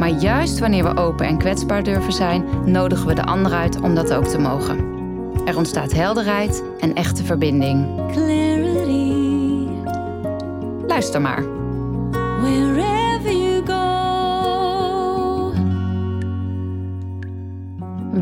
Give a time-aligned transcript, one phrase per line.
[0.00, 3.94] Maar juist wanneer we open en kwetsbaar durven zijn, nodigen we de ander uit om
[3.94, 4.78] dat ook te mogen.
[5.44, 7.86] Er ontstaat helderheid en echte verbinding.
[8.12, 9.66] Clarity,
[10.86, 11.44] Luister maar.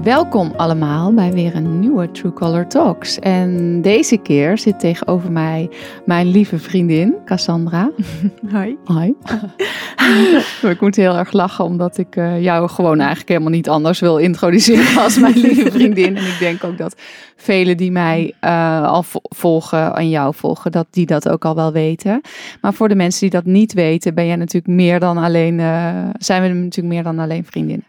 [0.09, 3.19] Welkom allemaal bij weer een nieuwe True Color Talks.
[3.19, 5.71] En deze keer zit tegenover mij
[6.07, 7.91] mijn lieve vriendin Cassandra.
[8.53, 8.77] Hoi.
[8.85, 9.15] Hoi.
[10.73, 14.17] ik moet heel erg lachen omdat ik eh, jou gewoon eigenlijk helemaal niet anders wil
[14.17, 16.17] introduceren als mijn lieve vriendin.
[16.17, 17.01] En ik denk ook dat
[17.37, 21.55] velen die mij eh, al vo- volgen en jou volgen, dat die dat ook al
[21.55, 22.21] wel weten.
[22.61, 26.09] Maar voor de mensen die dat niet weten, ben jij natuurlijk meer dan alleen, eh,
[26.19, 27.87] zijn we natuurlijk meer dan alleen vriendinnen.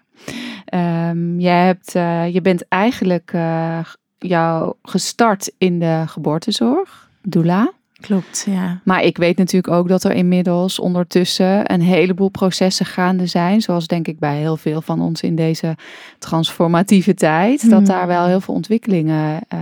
[0.69, 3.79] Ehm, jij hebt, eh, je bent eigenlijk eh,
[4.17, 7.71] jou gestart in de geboortezorg, doula.
[7.99, 8.79] Klopt, ja.
[8.83, 13.61] Maar ik weet natuurlijk ook dat er inmiddels ondertussen een heleboel processen gaande zijn.
[13.61, 15.75] Zoals denk ik bij heel veel van ons in deze
[16.19, 17.69] transformatieve tijd.
[17.69, 17.87] Dat Hmm.
[17.87, 19.59] daar wel heel veel ontwikkelingen eh,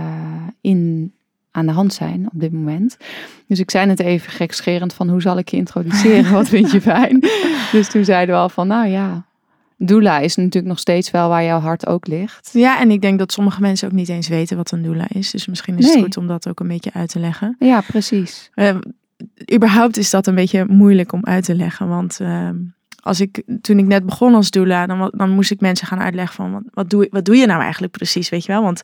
[0.60, 1.12] in
[1.50, 2.96] aan de hand zijn op dit moment.
[3.46, 6.32] Dus ik zei net even gekscherend van hoe zal ik je introduceren?
[6.40, 7.20] Wat vind je fijn?
[7.72, 9.24] Dus toen zeiden we al van nou ja,
[9.78, 12.50] doula is natuurlijk nog steeds wel waar jouw hart ook ligt.
[12.52, 15.30] Ja, en ik denk dat sommige mensen ook niet eens weten wat een doula is.
[15.30, 17.56] Dus misschien is het goed om dat ook een beetje uit te leggen.
[17.58, 18.50] Ja, precies.
[18.54, 18.76] Eh,
[19.54, 21.88] überhaupt is dat een beetje moeilijk om uit te leggen.
[21.88, 22.48] Want eh,
[23.02, 26.34] als ik, toen ik net begon als doula, dan, dan moest ik mensen gaan uitleggen
[26.34, 28.62] van wat, wat, doe, je- wat doe je nou eigenlijk precies, weet je wel?
[28.62, 28.82] Want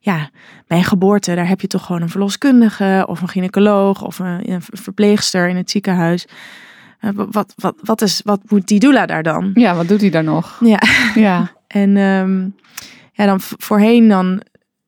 [0.00, 0.30] ja,
[0.66, 4.50] bij een geboorte, daar heb je toch gewoon een verloskundige of een gynaecoloog of een,
[4.52, 6.26] een verpleegster in het ziekenhuis.
[7.00, 9.50] Eh, wa- wat, wat, wat, is, wat moet die doula daar dan?
[9.54, 10.56] Ja, wat doet hij daar nog?
[10.60, 10.80] Ja.
[11.14, 12.40] Ja, En ehm,
[13.12, 14.42] ja, dan voorheen dan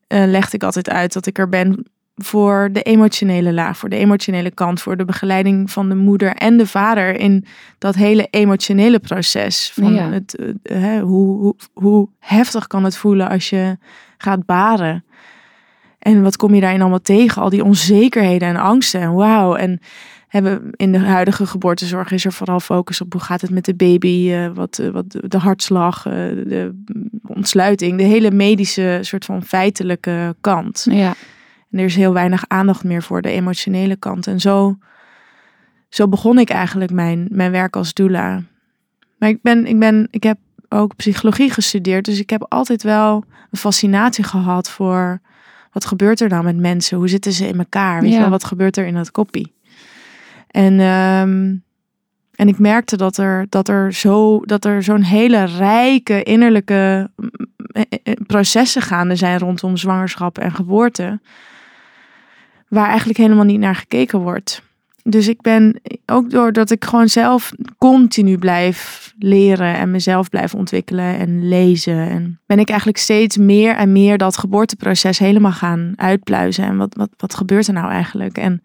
[0.07, 3.95] eh, legde ik altijd uit dat ik er ben voor de emotionele laag, voor de
[3.95, 7.45] emotionele kant, voor de begeleiding van de moeder en de vader in
[7.77, 9.71] dat hele emotionele proces.
[9.73, 10.09] Van Ja.
[10.11, 13.77] het, eh, hè, hoe, hoe, hoe heftig kan het voelen als je
[14.17, 15.03] gaat baren?
[15.99, 17.41] En wat kom je daarin allemaal tegen?
[17.41, 19.01] Al die onzekerheden en angsten.
[19.01, 19.55] En wauw.
[19.55, 19.79] En
[20.29, 23.73] hebben in de huidige geboortezorg is er vooral focus op hoe gaat het met de
[23.73, 26.13] baby, eh, wat, eh, wat de hartslag, eh,
[26.45, 26.83] de
[27.27, 30.85] ontsluiting, de hele medische soort van feitelijke kant.
[30.89, 31.13] ja.
[31.71, 34.27] En er is heel weinig aandacht meer voor de emotionele kant.
[34.27, 34.77] En zo,
[35.89, 38.43] zo begon ik eigenlijk mijn, mijn werk als doula.
[39.17, 40.37] Maar ik, ben, ik, ben, ik heb
[40.69, 45.21] ook psychologie gestudeerd, dus ik heb altijd wel een fascinatie gehad voor
[45.71, 46.97] wat gebeurt er nou met mensen?
[46.97, 48.01] Hoe zitten ze in elkaar?
[48.01, 49.53] Weet je wel, wat gebeurt er in dat koppie?
[50.51, 51.55] En, ehm,
[52.35, 57.29] en ik merkte dat er, dat er, zo, dat er zo'n hele rijke innerlijke mm,
[57.57, 61.19] eh, eh, processen gaande zijn rondom zwangerschap en geboorte.
[62.67, 64.61] Waar eigenlijk helemaal niet naar gekeken wordt.
[65.03, 71.17] Dus ik ben ook doordat ik gewoon zelf continu blijf leren en mezelf blijf ontwikkelen
[71.17, 72.09] en lezen.
[72.09, 76.63] En ben ik eigenlijk steeds meer en meer dat geboorteproces helemaal gaan uitpluizen.
[76.63, 78.37] En wat, wat, wat gebeurt er nou eigenlijk?
[78.37, 78.61] En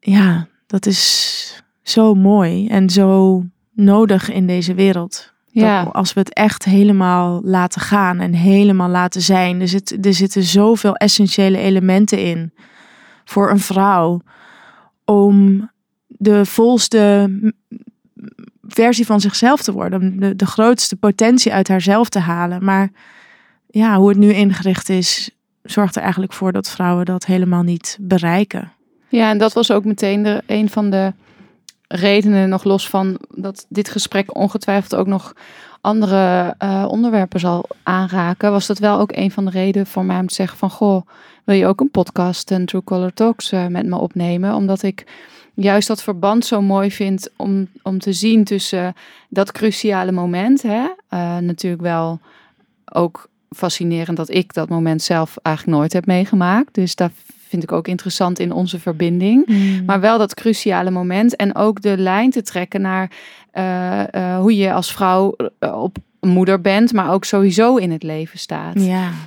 [0.00, 3.44] ja, dat is zo mooi en zo
[3.74, 5.32] nodig in deze wereld.
[5.46, 5.84] Ja.
[5.84, 9.60] Dat als we het echt helemaal laten gaan en helemaal laten zijn.
[9.60, 12.52] Er, zit, er zitten zoveel essentiële elementen in
[13.24, 14.20] voor een vrouw.
[15.04, 15.70] Om
[16.06, 17.30] de volste
[18.62, 20.00] versie van zichzelf te worden.
[20.00, 22.64] Om de, de grootste potentie uit haarzelf te halen.
[22.64, 22.90] Maar
[23.66, 25.30] ja, hoe het nu ingericht is,
[25.62, 28.72] zorgt er eigenlijk voor dat vrouwen dat helemaal niet bereiken.
[29.12, 31.12] Ja, en dat was ook meteen de, een van de
[31.88, 35.32] redenen, nog los van dat dit gesprek ongetwijfeld ook nog
[35.80, 40.18] andere eh, onderwerpen zal aanraken, was dat wel ook een van de redenen voor mij
[40.18, 41.06] om te zeggen van, goh,
[41.44, 44.54] wil je ook een podcast, een True Color Talks eh, met me opnemen?
[44.54, 45.06] Omdat ik
[45.54, 48.94] juist dat verband zo mooi vind om, om te zien tussen
[49.28, 50.86] dat cruciale moment, hè?
[51.08, 52.20] Eh, natuurlijk wel
[52.84, 56.74] ook fascinerend dat ik dat moment zelf eigenlijk nooit heb meegemaakt.
[56.74, 57.10] Dus dat
[57.52, 59.46] vind ik ook interessant in onze verbinding.
[59.86, 63.10] Maar wel dat cruciale moment en ook de lijn te trekken naar
[63.50, 68.02] eh, eh, hoe je als vrouw eh, op moeder bent, maar ook sowieso in het
[68.02, 68.84] leven staat.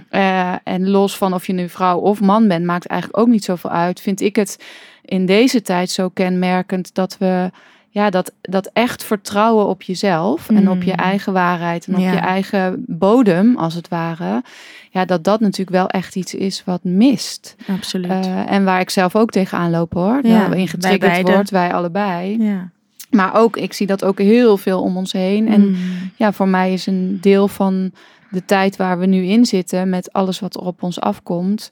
[0.09, 3.43] ja, en los van of je nu vrouw of man bent, maakt eigenlijk ook niet
[3.43, 4.01] zoveel uit.
[4.01, 4.63] Vind ik het
[5.01, 7.51] in deze tijd zo kenmerkend dat we
[7.95, 10.97] ja, dat, dat echt vertrouwen op jezelf en op je Mm.
[10.99, 12.11] eigen waarheid en op Ja.
[12.11, 14.43] je eigen bodem, als het ware.
[14.91, 17.55] Ja, dat dat natuurlijk wel echt iets is wat mist.
[17.67, 18.11] Absoluut.
[18.11, 20.19] Eh, en waar ik zelf ook tegenaan loop hoor.
[20.23, 22.43] Ja, wij in getriggerd wordt, wij allebei.
[22.43, 22.69] ja.
[23.09, 25.47] Maar ook, ik zie dat ook heel veel om ons heen.
[25.47, 25.75] En Mm.
[26.15, 27.91] ja, voor mij is een deel van
[28.29, 31.71] de tijd waar we nu in zitten, met alles wat er op ons afkomt,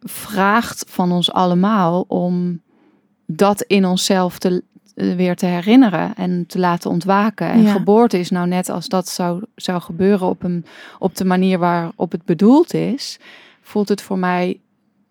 [0.00, 2.60] vraagt van ons allemaal om
[3.26, 4.62] dat in onszelf te,
[4.94, 7.50] weer te herinneren en te laten ontwaken.
[7.50, 7.72] En Ja.
[7.72, 10.64] geboorte is nou net als dat zou, zou gebeuren op, een,
[10.98, 13.18] op de manier waarop het bedoeld is,
[13.62, 14.60] voelt het voor mij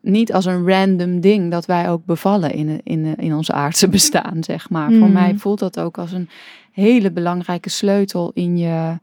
[0.02, 4.44] niet als een random ding dat wij ook bevallen in, in, in ons aardse bestaan,
[4.44, 4.90] zeg maar.
[4.92, 5.12] Voor Mm.
[5.14, 6.30] mij voelt dat ook als een
[6.72, 9.00] hele belangrijke sleutel in je,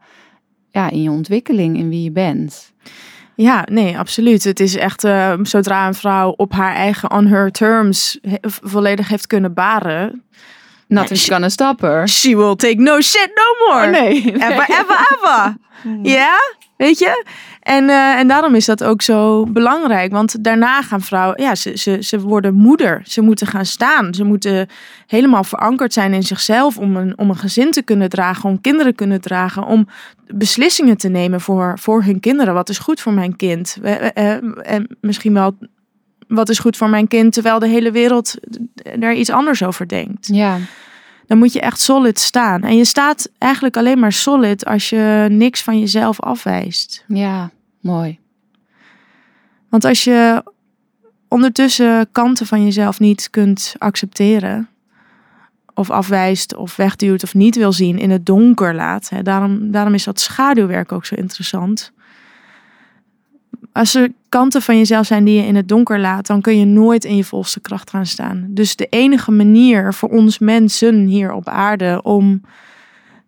[0.69, 2.71] ja, in je ontwikkeling, in wie je bent.
[3.35, 4.43] Ja, nee, absoluut.
[4.43, 9.07] Het is echt, eh, zodra een vrouw op haar eigen, on her terms, he- volledig
[9.07, 10.23] heeft kunnen baren.
[10.89, 12.07] Nothing's sh- gonna stop her.
[12.07, 13.85] She will take no shit no more.
[13.85, 14.31] Oh, nee.
[14.33, 15.55] Ever, ever, ever.
[16.03, 16.35] Ja,
[16.77, 17.25] weet je?
[17.61, 20.11] En, eh, en daarom is dat ook zo belangrijk.
[20.11, 23.01] Want daarna gaan vrouwen, ja, ze, ze, ze worden moeder.
[23.03, 24.13] Ze moeten gaan staan.
[24.13, 24.67] Ze moeten
[25.07, 28.91] helemaal verankerd zijn in zichzelf om een, om een gezin te kunnen dragen, om kinderen
[28.91, 29.87] te kunnen dragen, om
[30.27, 32.53] beslissingen te nemen voor, voor hun kinderen.
[32.53, 33.77] Wat is goed voor mijn kind?
[33.83, 34.31] Eh,
[34.73, 35.57] En misschien wel,
[36.29, 38.35] wat is goed voor mijn kind, terwijl de hele wereld
[38.99, 40.57] er iets anders over denkt Ja,
[41.27, 42.61] dan moet je echt solid staan.
[42.63, 47.03] En je staat eigenlijk alleen maar solid als je niks van jezelf afwijst.
[47.07, 48.19] ja, mooi.
[49.69, 50.43] Want als je
[51.27, 54.69] ondertussen kanten van jezelf niet kunt accepteren,
[55.73, 59.09] of afwijst, of wegduwt, of niet wil zien, in het donker laat.
[59.09, 61.91] Hè, daarom, daarom is dat schaduwwerk ook zo interessant.
[63.71, 66.65] Als er kanten van jezelf zijn die je in het donker laat, dan kun je
[66.65, 68.45] nooit in je volste kracht gaan staan.
[68.49, 72.41] Dus de enige manier voor ons mensen hier op aarde om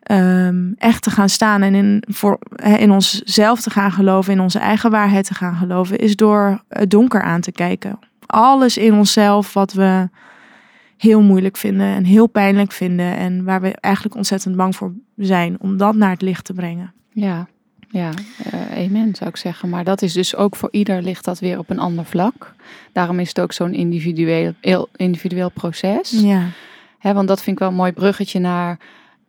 [0.02, 2.40] ehm, echt te gaan staan en in, voor,
[2.78, 6.90] in onszelf te gaan geloven, in onze eigen waarheid te gaan geloven, is door het
[6.90, 8.00] donker aan te kijken.
[8.26, 10.10] Alles in onszelf wat we
[10.98, 15.56] heel moeilijk vinden en heel pijnlijk vinden en waar we eigenlijk ontzettend bang voor zijn,
[15.60, 16.94] om dat naar het licht te brengen.
[17.14, 17.48] Ja,
[17.92, 18.10] ja,
[18.52, 19.70] eh amen zou ik zeggen.
[19.70, 22.54] Maar dat is dus ook voor ieder ligt dat weer op een ander vlak.
[22.92, 26.10] Daarom is het ook zo'n individueel, individueel proces.
[26.10, 26.48] Ja,
[27.02, 28.80] Hè, want dat vind ik wel een mooi bruggetje naar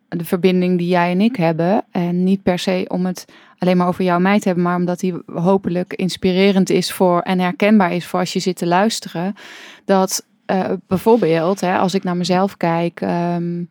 [0.09, 1.85] de verbinding die jij en ik hebben.
[1.91, 3.25] En niet per se om het
[3.59, 7.39] alleen maar over jou mij te hebben, maar omdat die hopelijk inspirerend is voor en
[7.39, 9.35] herkenbaar is voor als je zit te luisteren.
[9.85, 13.01] Dat eh, bijvoorbeeld, hè, als ik naar mezelf kijk.
[13.01, 13.63] ehm,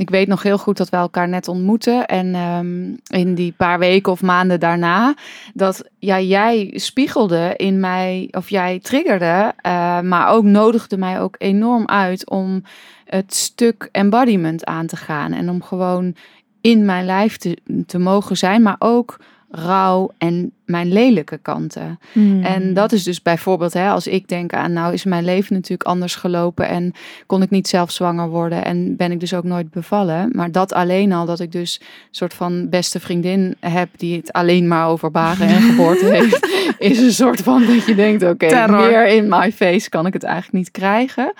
[0.00, 2.06] ik weet nog heel goed dat we elkaar net ontmoeten.
[2.06, 5.14] En ehm, in die paar weken of maanden daarna,
[5.54, 11.34] dat ja, jij spiegelde in mij, of jij triggerde, eh, maar ook nodigde mij ook
[11.38, 12.62] enorm uit om
[13.04, 15.32] het stuk embodiment aan te gaan.
[15.32, 16.14] En om gewoon
[16.60, 19.18] in mijn lijf te, te mogen zijn, maar ook
[19.50, 21.98] rouw en mijn lelijke kanten.
[22.12, 22.42] Hmm.
[22.42, 25.88] En dat is dus bijvoorbeeld, hè, als ik denk aan, nou is mijn leven natuurlijk
[25.88, 26.92] anders gelopen en
[27.26, 30.30] kon ik niet zelf zwanger worden en ben ik dus ook nooit bevallen.
[30.32, 34.32] Maar dat alleen al, dat ik dus een soort van beste vriendin heb die het
[34.32, 36.48] alleen maar over baren en geboorte heeft,
[36.78, 40.24] is een soort van dat je denkt, oké, meer in my face kan ik het
[40.24, 41.32] eigenlijk niet krijgen.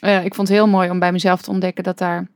[0.00, 2.26] Eh, ik vond het heel mooi om bij mezelf te ontdekken dat daar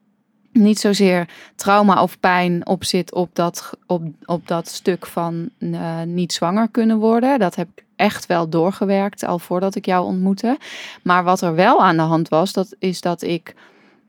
[0.56, 6.03] niet zozeer trauma of pijn op zit op dat, op, op dat stuk van eh,
[6.03, 7.39] niet zwanger kunnen worden.
[7.39, 10.58] Dat heb ik echt wel doorgewerkt al voordat ik jou ontmoette.
[11.03, 13.55] Maar wat er wel aan de hand was, dat is dat ik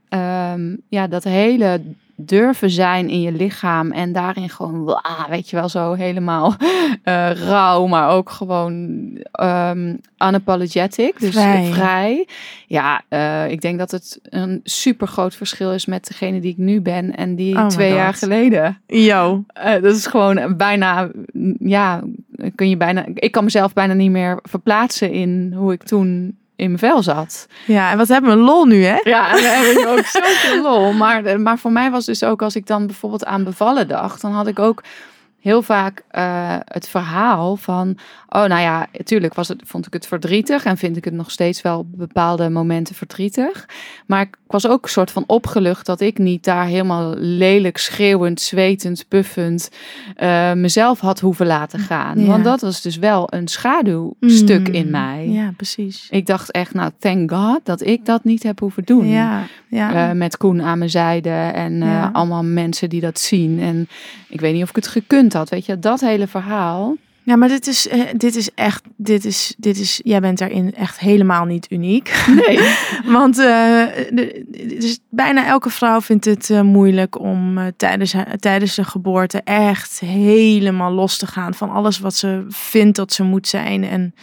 [0.09, 1.81] ehm, ja, dat hele
[2.19, 6.55] durven zijn in je lichaam en daarin gewoon, wah, weet je wel, zo helemaal
[7.03, 11.71] eh, rauw, maar ook gewoon ehm unapologetic, dus Vrij.
[11.71, 12.27] vrij.
[12.67, 16.57] Ja, eh, ik denk dat het een super groot verschil is met degene die ik
[16.57, 18.81] nu ben en die Oh twee jaar geleden.
[18.87, 19.43] Yo.
[19.47, 21.09] Eh, dat is gewoon bijna,
[21.59, 22.03] ja,
[22.55, 26.67] kun je bijna, ik kan mezelf bijna niet meer verplaatsen in hoe ik toen in
[26.67, 27.47] mijn vel zat.
[27.65, 28.99] Ja, en wat hebben we lol nu, hè?
[29.03, 30.93] Ja, en dan heb ik ook zoveel lol.
[30.93, 34.21] Maar, eh, maar voor mij was dus ook, als ik dan bijvoorbeeld aan bevallen dacht,
[34.21, 34.83] dan had ik ook
[35.41, 37.97] heel vaak eh, het verhaal van,
[38.29, 41.31] oh nou ja, natuurlijk was het, vond ik het verdrietig en vind ik het nog
[41.31, 43.65] steeds wel op bepaalde momenten verdrietig.
[44.05, 48.41] Maar ik was ook een soort van opgelucht dat ik niet daar helemaal lelijk, schreeuwend,
[48.41, 49.69] zwetend, puffend
[50.15, 52.19] eh, mezelf had hoeven laten gaan.
[52.19, 52.25] Ja.
[52.25, 54.73] Want dat was dus wel een schaduwstuk Mm.
[54.73, 55.27] in mij.
[55.29, 56.07] Ja, precies.
[56.09, 59.07] Ik dacht echt, nou, thank God dat ik dat niet heb hoeven doen.
[59.07, 60.09] Ja, ja.
[60.09, 63.59] Eh, met Koen aan mijn zijde en allemaal mensen die dat zien.
[63.59, 63.87] En
[64.27, 66.95] ik weet niet of ik het gekund had, weet je, dat hele verhaal.
[67.23, 70.75] Ja, maar dit is, eh, dit is echt, dit is, dit is, jij bent daarin
[70.75, 72.25] echt helemaal niet uniek.
[72.35, 72.59] Nee.
[73.17, 74.45] Want de-
[74.79, 80.91] dus bijna elke vrouw vindt het eh, moeilijk om tijdens, tijdens de geboorte echt helemaal
[80.91, 83.83] los te gaan van alles wat ze vindt dat ze moet zijn.
[83.83, 84.15] En,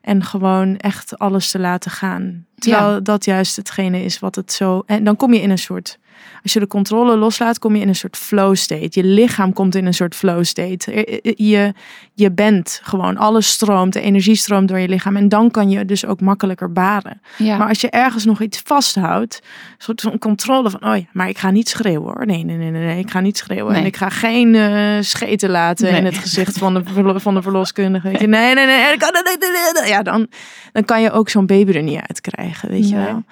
[0.00, 2.44] en gewoon echt alles te laten gaan.
[2.58, 4.82] Terwijl dat juist hetgene is wat het zo.
[4.86, 5.98] En dan kom je in een soort.
[6.42, 8.88] Als je de controle loslaat, kom je in een soort flow state.
[8.90, 10.92] Je lichaam komt in een soort flow state.
[10.92, 11.72] Eh, eh, Je,
[12.14, 15.16] je bent gewoon, alles stroomt, de energie stroomt door je lichaam.
[15.16, 17.20] En dan kan je dus ook makkelijker baren.
[17.38, 17.56] Ja.
[17.56, 21.28] Maar als je ergens nog iets vasthoudt, een soort van controle van, oh ja, maar
[21.28, 22.26] ik ga niet schreeuwen hoor.
[22.26, 23.72] Nee, nee, nee, nee, nee ik ga niet schreeuwen.
[23.72, 23.80] Nee.
[23.80, 28.08] En ik ga geen eh, scheten laten in het gezicht van de, van de verloskundige.
[28.08, 29.88] Nee, nee, nee, nee.
[29.88, 30.26] Ja, dan,
[30.72, 33.24] dan kan je ook zo'n baby er niet uitkrijgen, weet je wel.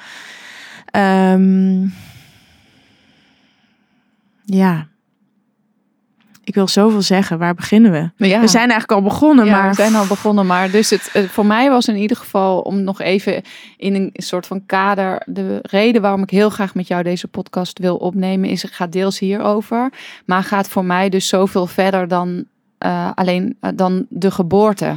[0.90, 1.86] Ehm,
[4.54, 4.88] ja.
[6.44, 7.38] Ik wil zoveel zeggen.
[7.38, 8.26] Waar beginnen we?
[8.26, 8.40] Ja.
[8.40, 9.68] We zijn eigenlijk al begonnen, Ja, maar...
[9.68, 10.46] we zijn al begonnen.
[10.46, 13.42] Maar dus het, eh, voor mij was in ieder geval om nog even
[13.76, 15.22] in een soort van kader.
[15.26, 18.92] De reden waarom ik heel graag met jou deze podcast wil opnemen, is het gaat
[18.92, 19.92] deels hierover.
[20.24, 22.44] Maar gaat voor mij dus zoveel verder dan
[22.78, 24.96] eh, alleen eh, dan de geboorte.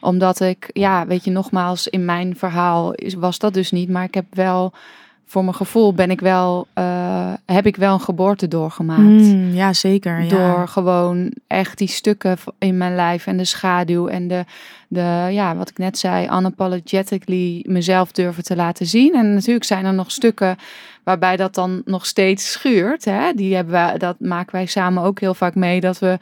[0.00, 3.88] Omdat ik, ja, weet je, nogmaals, in mijn verhaal was dat dus niet.
[3.88, 4.72] Maar ik heb wel,
[5.26, 9.00] voor mijn gevoel ben ik wel, eh, heb ik wel een geboorte doorgemaakt.
[9.00, 10.22] Mm, ja, zeker.
[10.22, 10.28] Ja.
[10.28, 14.44] Door gewoon echt die stukken in mijn lijf en de schaduw en de,
[14.88, 19.14] de ja, wat ik net zei, unapologetically mezelf durven te laten zien.
[19.14, 20.56] En natuurlijk zijn er nog stukken
[21.02, 23.04] waarbij dat dan nog steeds schuurt.
[23.04, 23.32] Hè?
[23.32, 26.18] Die hebben wij, dat maken wij samen ook heel vaak mee, dat we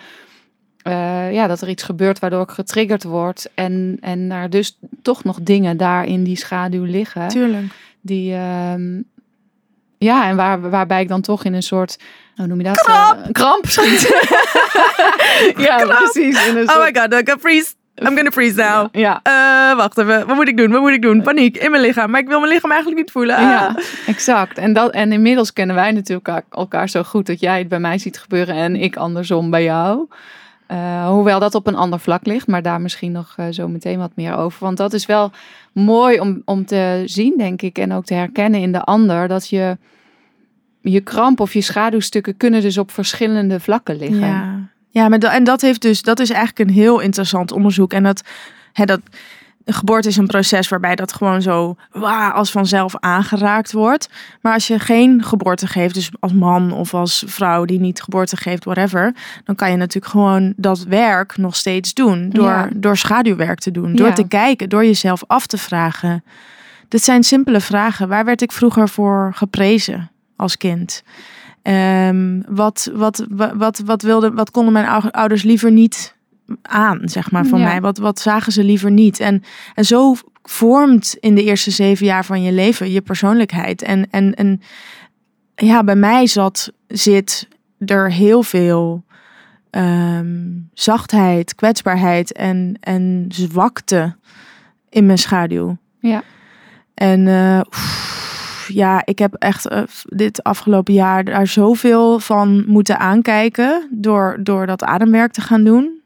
[0.83, 3.51] eh, ja, dat er iets gebeurt waardoor ik getriggerd word.
[3.55, 7.29] En, en er dus toch nog dingen daar in die schaduw liggen.
[7.29, 7.73] Tuurlijk.
[8.07, 9.01] Die, ehm,
[9.99, 11.99] ja, en waar, waarbij ik dan toch in een soort,
[12.37, 12.77] hoe noem je dat?
[12.81, 13.21] Kramp!
[13.25, 14.01] Eh, kramp schiet.
[15.67, 15.97] ja, Kramp!
[16.13, 16.47] precies.
[16.49, 17.73] In een Oh my god, ik ga freeze.
[17.95, 18.89] I'm gonna freeze now.
[18.93, 20.27] ja, Eh, wacht even.
[20.27, 20.71] Wat moet ik doen?
[20.71, 21.23] Wat moet ik doen?
[21.23, 22.11] Paniek in mijn lichaam.
[22.11, 23.37] Maar ik wil mijn lichaam eigenlijk niet voelen.
[23.37, 23.43] Ah.
[23.43, 24.59] ja, exact.
[24.59, 27.99] En, dat, en inmiddels kennen wij natuurlijk elkaar zo goed dat jij het bij mij
[27.99, 30.09] ziet gebeuren en ik andersom bij jou.
[30.67, 33.99] Eh, hoewel dat op een ander vlak ligt, maar daar misschien nog eh, zo meteen
[33.99, 34.65] wat meer over.
[34.65, 35.31] Want dat is wel
[35.73, 39.49] mooi om, om te zien, denk ik, en ook te herkennen in de ander, dat
[39.49, 39.77] je
[40.81, 44.27] je kramp of je schaduwstukken kunnen dus op verschillende vlakken liggen.
[44.27, 47.93] Ja, ja maar en dat, heeft dus, dat is eigenlijk een heel interessant onderzoek.
[47.93, 48.23] En dat,
[48.73, 49.01] hè, dat
[49.65, 54.09] de geboorte is een proces waarbij dat gewoon zo waa, als vanzelf aangeraakt wordt.
[54.41, 58.37] Maar als je geen geboorte geeft, dus als man of als vrouw die niet geboorte
[58.37, 62.31] geeft, whatever, dan kan je natuurlijk gewoon dat werk nog steeds doen.
[62.31, 62.69] Door, Ja.
[62.77, 64.13] door schaduwwerk te doen, door Ja.
[64.13, 66.25] te kijken, door jezelf af te vragen.
[66.89, 68.09] Dit zijn simpele vragen.
[68.09, 71.03] Waar werd ik vroeger voor geprezen als kind?
[71.63, 76.15] Ehm, wat, wat, wa- wat, wat, wilde, wat konden mijn ou- ouders liever niet
[76.63, 77.65] aan, zeg maar, van Ja.
[77.65, 77.81] mij?
[77.81, 79.21] Wat, wat zagen ze liever niet?
[79.21, 79.43] En,
[79.75, 83.83] en zo vormt in de eerste zeven jaar van je leven je persoonlijkheid.
[83.83, 84.61] En, en, en
[85.55, 87.49] ja, bij mij zat, zit
[87.79, 89.05] er heel veel
[89.71, 94.17] ehm, zachtheid, kwetsbaarheid en, en zwakte
[94.89, 95.77] in mijn schaduw.
[95.99, 96.23] Ja.
[96.95, 102.99] En eh, oef, ja, ik heb echt eh, dit afgelopen jaar daar zoveel van moeten
[102.99, 106.03] aankijken door, door dat ademwerk te gaan doen.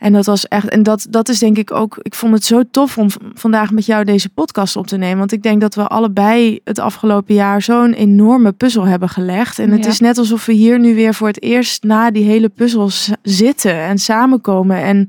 [0.00, 2.62] En dat was echt, en dat, dat is denk ik ook, ik vond het zo
[2.70, 5.18] tof om vandaag met jou deze podcast op te nemen.
[5.18, 9.58] Want ik denk dat we allebei het afgelopen jaar zo'n enorme puzzel hebben gelegd.
[9.58, 9.90] En het Ja.
[9.90, 13.10] is net alsof we hier nu weer voor het eerst na die hele puzzel s-
[13.22, 14.76] zitten en samenkomen.
[14.82, 15.08] En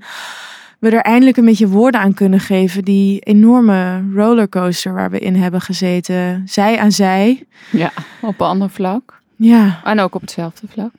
[0.79, 2.83] we er eindelijk een beetje woorden aan kunnen geven.
[2.83, 6.41] Die enorme rollercoaster waar we in hebben gezeten.
[6.45, 7.43] Zij aan zij.
[7.71, 9.21] ja, op een ander vlak.
[9.35, 10.91] Ja, En ook op hetzelfde vlak.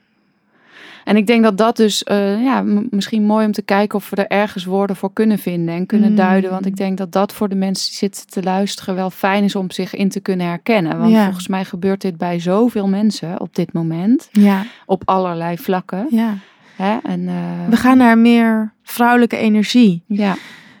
[1.03, 4.15] En ik denk dat dat dus eh, ja, misschien mooi om te kijken of we
[4.15, 6.15] er ergens woorden voor kunnen vinden en kunnen Mm.
[6.15, 6.49] duiden.
[6.51, 9.55] Want ik denk dat dat voor de mensen die zitten te luisteren wel fijn is
[9.55, 10.97] om zich in te kunnen herkennen.
[10.97, 11.23] Want Ja.
[11.23, 14.29] volgens mij gebeurt dit bij zoveel mensen op dit moment.
[14.31, 16.07] ja, Op allerlei vlakken.
[16.09, 16.37] ja.
[16.75, 16.97] Hè?
[17.03, 20.03] En, eh, We gaan naar meer vrouwelijke energie.
[20.07, 20.35] ja,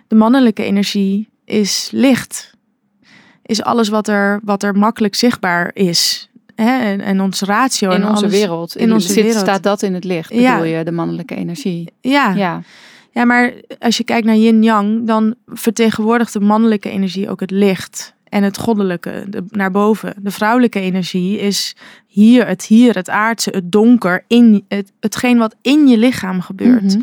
[0.07, 2.51] De mannelijke energie is licht.
[3.45, 6.29] Is alles wat er, wat er makkelijk zichtbaar is.
[6.55, 6.79] Hè?
[6.79, 7.89] En, en ons ratio.
[7.89, 8.39] in en onze alles.
[8.39, 8.75] wereld.
[8.75, 9.41] in onze zit, wereld.
[9.41, 10.63] Staat dat in het licht, bedoel Ja.
[10.63, 11.93] je, de mannelijke energie.
[12.01, 12.33] Ja.
[12.33, 12.61] ja.
[13.11, 18.13] Ja, maar als je kijkt naar yin-yang, dan vertegenwoordigt de mannelijke energie ook het licht.
[18.29, 20.15] En het goddelijke, de, naar boven.
[20.21, 21.75] De vrouwelijke energie is
[22.07, 26.83] hier, het hier, het aardse, het donker, in, het, hetgeen wat in je lichaam gebeurt.
[26.83, 27.01] Mhm.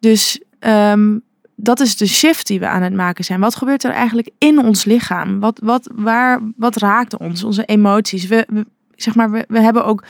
[0.00, 1.16] Dus ehm,
[1.60, 3.40] dat is de shift die we aan het maken zijn.
[3.40, 5.40] Wat gebeurt er eigenlijk in ons lichaam?
[5.40, 7.44] Wat, wat, waar, wat raakt ons?
[7.44, 8.26] Onze emoties.
[8.26, 10.04] We, we- zeg maar, we, we hebben ook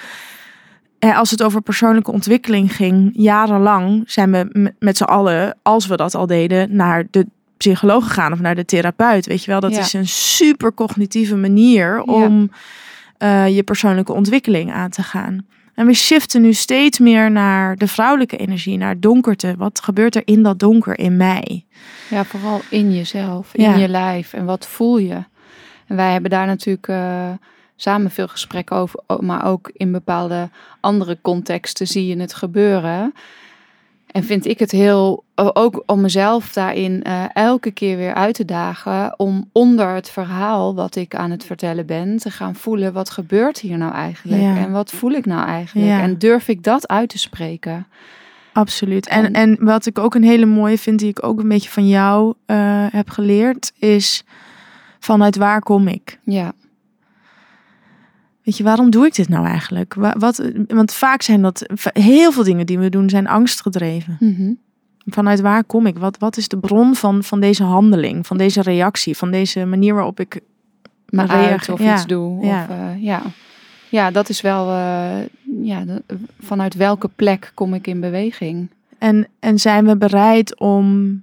[0.98, 5.96] hè, als het over persoonlijke ontwikkeling ging, jarenlang zijn we met z'n allen, als we
[5.96, 7.26] dat al deden, naar de
[7.56, 9.26] psycholoog gegaan of naar de therapeut.
[9.26, 9.80] Weet je wel, dat Ja.
[9.80, 12.50] is een super cognitieve manier om
[13.18, 15.46] eh, je persoonlijke ontwikkeling aan te gaan.
[15.78, 19.54] En we shiften nu steeds meer naar de vrouwelijke energie, naar donkerte.
[19.58, 21.64] Wat gebeurt er in dat donker in mij?
[22.10, 23.76] Ja, vooral in jezelf, in Ja.
[23.76, 24.32] je lijf.
[24.32, 25.24] En wat voel je?
[25.86, 27.30] En wij hebben daar natuurlijk eh,
[27.76, 29.00] samen veel gesprekken over.
[29.20, 33.14] Maar ook in bepaalde andere contexten zie je het gebeuren.
[34.08, 38.44] En vind ik het heel, ook om mezelf daarin eh, elke keer weer uit te
[38.44, 39.18] dagen.
[39.18, 42.92] Om onder het verhaal wat ik aan het vertellen ben, te gaan voelen.
[42.92, 44.42] Wat gebeurt hier nou eigenlijk?
[44.42, 44.56] Ja.
[44.56, 45.88] En wat voel ik nou eigenlijk?
[45.88, 46.00] Ja.
[46.00, 47.86] En durf ik dat uit te spreken?
[48.52, 49.08] Absoluut.
[49.08, 51.70] En, En- en wat ik ook een hele mooie vind, die ik ook een beetje
[51.70, 54.24] van jou eh, heb geleerd, is
[54.98, 56.18] vanuit waar kom ik?
[56.24, 56.52] Ja,
[58.48, 59.94] Weet je, waarom doe ik dit nou eigenlijk?
[59.94, 64.16] Wa- Wat, want vaak zijn dat heel veel dingen die we doen, zijn angstgedreven.
[64.20, 64.52] Mhm.
[65.06, 65.98] Vanuit waar kom ik?
[65.98, 69.94] Wat, wat is de bron van, van deze handeling, van deze reactie, van deze manier
[69.94, 70.40] waarop ik.
[71.08, 72.44] me reageer- of ja, iets doe.
[72.44, 72.62] ja.
[72.62, 73.22] Of, eh, ja.
[73.88, 75.16] ja, dat is wel, eh,
[75.62, 76.02] ja, de-
[76.40, 78.68] vanuit welke plek kom ik in beweging?
[78.98, 81.22] En, en zijn we bereid om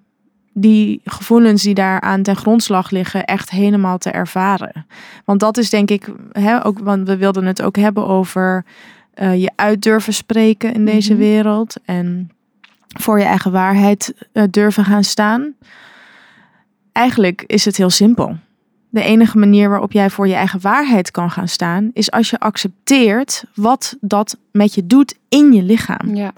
[0.57, 4.85] die gevoelens die daar aan ten grondslag liggen, echt helemaal te ervaren?
[5.25, 8.65] Want dat is denk ik, hè, ook, want we wilden het ook hebben over
[9.13, 11.21] eh, je uit durven spreken in deze Mhm.
[11.21, 11.75] wereld.
[11.85, 12.29] En
[12.99, 15.53] voor je eigen waarheid eh, durven gaan staan.
[16.91, 18.37] Eigenlijk is het heel simpel.
[18.89, 22.39] De enige manier waarop jij voor je eigen waarheid kan gaan staan, is als je
[22.39, 26.31] accepteert wat dat met je doet in je lichaam Ja,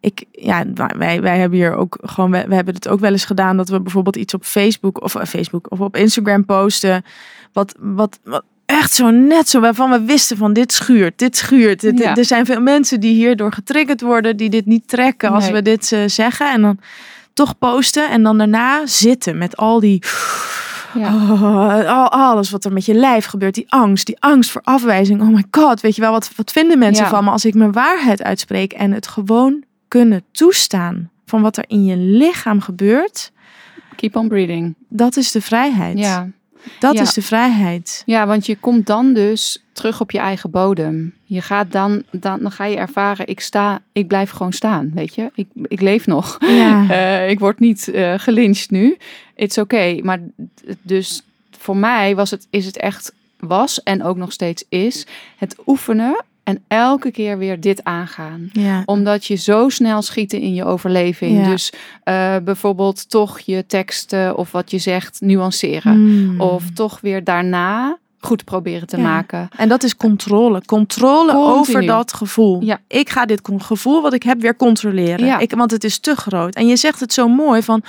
[0.00, 0.64] ik, ja,
[0.98, 3.68] wij, wij hebben hier ook gewoon, we, we hebben het ook wel eens gedaan dat
[3.68, 7.04] we bijvoorbeeld iets op Facebook of eh, Facebook of op Instagram posten,
[7.52, 11.80] wat, wat, wat echt zo net zo waarvan we wisten van dit schuurt, dit schuurt.
[11.80, 12.16] Dit- Ja.
[12.16, 15.52] Er zijn veel mensen die hierdoor getriggerd worden, die dit niet trekken als Nee.
[15.52, 16.78] we dit eh, zeggen en dan
[17.34, 20.02] toch posten en dan daarna zitten met al die
[20.94, 21.14] ja.
[21.14, 25.20] Oh, al- alles wat er met je lijf gebeurt, die angst, die angst voor afwijzing.
[25.22, 27.10] Oh my god, weet je wel, wat, wat vinden mensen Ja.
[27.10, 31.64] van me als ik mijn waarheid uitspreek en het gewoon kunnen toestaan van wat er
[31.66, 33.32] in je lichaam gebeurt,
[33.96, 34.74] keep on breathing.
[34.88, 35.98] dat is de vrijheid.
[35.98, 36.28] Ja.
[36.78, 37.00] Dat Ja.
[37.02, 38.02] is de vrijheid.
[38.06, 41.14] ja, want je komt dan dus terug op je eigen bodem.
[41.24, 45.14] Je gaat dan, dan, dan ga je ervaren, ik sta, ik blijf gewoon staan, weet
[45.14, 45.30] je.
[45.34, 46.36] Ik, ik leef nog.
[46.40, 46.86] Ja.
[46.90, 48.96] Eh, ik word niet eh gelyncht nu.
[49.34, 49.98] It's oké.
[50.02, 51.22] Maar d- dus
[51.58, 56.24] voor mij was het, is het echt, was en ook nog steeds is, het oefenen
[56.50, 58.48] en elke keer weer dit aangaan.
[58.52, 58.82] ja.
[58.86, 61.38] Omdat je zo snel schiet in je overleving.
[61.38, 61.50] Ja.
[61.50, 61.72] Dus
[62.04, 65.92] eh, bijvoorbeeld toch je teksten of wat je zegt nuanceren.
[65.94, 66.40] Hmm.
[66.40, 69.02] Of toch weer daarna goed proberen te Ja.
[69.02, 69.48] maken.
[69.56, 70.62] En dat is controle.
[70.64, 71.58] Controle Continu.
[71.58, 72.62] over dat gevoel.
[72.62, 72.78] Ja.
[72.88, 75.26] Ik ga dit gevoel wat ik heb weer controleren.
[75.26, 75.38] Ja.
[75.38, 76.54] Ik, want het is te groot.
[76.54, 77.82] En je zegt het zo mooi van,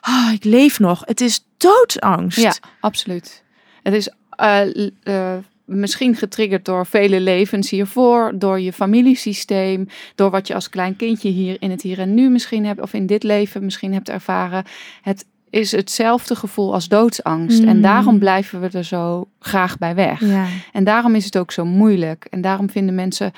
[0.00, 1.02] ah, ik leef nog.
[1.04, 2.38] Het is doodsangst.
[2.40, 3.42] Ja, absoluut.
[3.82, 5.36] Het is eh, eh,
[5.70, 11.28] misschien getriggerd door vele levens hiervoor, door je familiesysteem, door wat je als klein kindje
[11.28, 14.64] hier in het hier en nu misschien hebt, of in dit leven misschien hebt ervaren.
[15.02, 17.62] Het is hetzelfde gevoel als doodsangst.
[17.62, 17.82] En Mm.
[17.82, 20.20] daarom blijven we er zo graag bij weg.
[20.20, 20.46] Ja.
[20.72, 22.26] En daarom is het ook zo moeilijk.
[22.30, 23.32] En daarom vinden mensen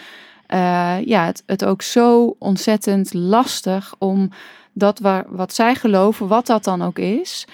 [0.47, 4.31] eh, ja, het, het ook zo ontzettend lastig om
[4.73, 7.47] dat waar, wat zij geloven, wat dat dan ook is,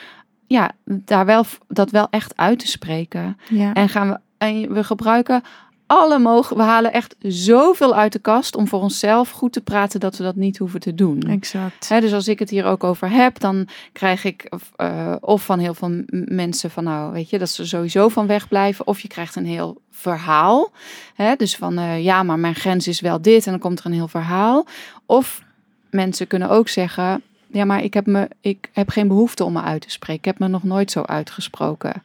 [0.46, 3.38] ja, daar wel, dat wel echt uit te spreken.
[3.48, 3.72] Ja.
[3.72, 5.42] En gaan we, en we gebruiken
[5.88, 10.00] alle mogen, we halen echt zoveel uit de kast om voor onszelf goed te praten
[10.00, 11.20] dat we dat niet hoeven te doen.
[11.20, 11.88] Exact.
[11.88, 15.58] Dus als ik het hier ook over heb, dan krijg ik of, eh, of van
[15.58, 18.86] heel veel mensen van nou, weet je, dat ze sowieso van wegblijven.
[18.86, 20.70] Of je krijgt een heel verhaal.
[21.14, 23.86] Hè, dus van eh, ja, maar mijn grens is wel dit en dan komt er
[23.86, 24.66] een heel verhaal.
[25.06, 25.42] Of
[25.90, 29.62] mensen kunnen ook zeggen, ja, maar ik heb, me, ik heb geen behoefte om me
[29.62, 30.18] uit te spreken.
[30.18, 32.02] Ik heb me nog nooit zo uitgesproken.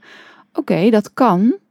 [0.53, 1.61] Oké, dat kan.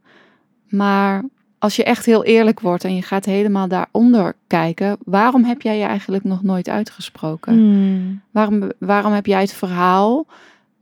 [0.75, 1.23] Maar
[1.59, 5.77] als je echt heel eerlijk wordt en je gaat helemaal daaronder kijken, waarom heb jij
[5.77, 7.53] je eigenlijk nog nooit uitgesproken?
[7.53, 8.21] Hmm.
[8.31, 10.25] Waarom, waarom heb jij het verhaal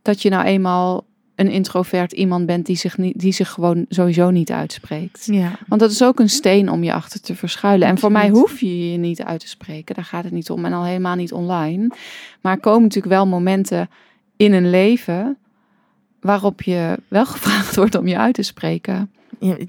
[0.01, 4.30] dat je nou eenmaal een introvert iemand bent die zich, niet, die zich gewoon sowieso
[4.30, 5.25] niet uitspreekt?
[5.25, 5.51] Ja.
[5.67, 7.88] Want dat is ook een steen om je achter te verschuilen.
[7.88, 9.95] En voor mij hoef je je niet uit te spreken.
[9.95, 10.65] Daar gaat het niet om.
[10.65, 11.91] En al helemaal niet online.
[12.41, 13.89] Maar er komen natuurlijk wel momenten
[14.38, 15.38] in een leven
[16.19, 19.12] waarop je wel gevraagd wordt om je uit te spreken.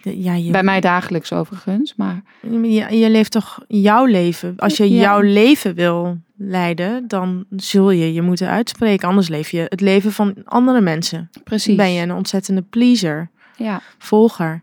[0.02, 1.94] Ja, je, Bij mij dagelijks overigens.
[1.96, 4.54] Maar je, je leeft toch jouw leven.
[4.56, 5.00] Als je Ja.
[5.00, 9.08] jouw leven wil leiden, dan zul je je moeten uitspreken.
[9.08, 11.30] Anders leef je het leven van andere mensen.
[11.44, 11.76] precies.
[11.76, 13.80] Ben je een ontzettende pleaser, Ja.
[13.98, 14.62] volger.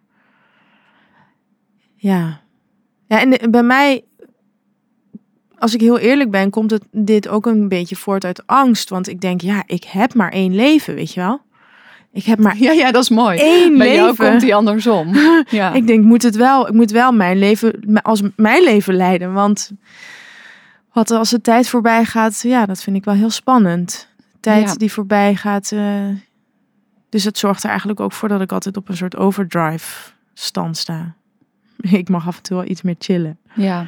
[1.96, 2.42] Ja.
[3.08, 4.04] Ja, en de- bij mij
[5.58, 8.90] als ik heel eerlijk ben, komt het dit ook een beetje voort uit angst.
[8.90, 11.42] Want ik denk, ja, ik heb maar één leven, weet je wel.
[12.12, 13.38] Ik heb maar Ja, ja, dat is mooi.
[13.40, 14.04] één Bij leven.
[14.04, 15.14] jou komt die andersom.
[15.50, 15.74] Ja.
[15.74, 19.34] Ik denk, moet het wel, ik moet wel mijn leven als mijn leven leiden.
[19.34, 19.72] Want
[20.94, 24.08] wat als de tijd voorbij gaat, ja, dat vind ik wel heel spannend.
[24.40, 24.74] Tijd Ja.
[24.76, 25.72] die voorbij gaat.
[25.72, 26.06] eh,
[27.10, 30.78] dus het zorgt er eigenlijk ook voor dat ik altijd op een soort overdrive stand
[30.78, 31.14] sta.
[32.02, 33.38] Ik mag af en toe wel iets meer chillen.
[33.56, 33.88] ja.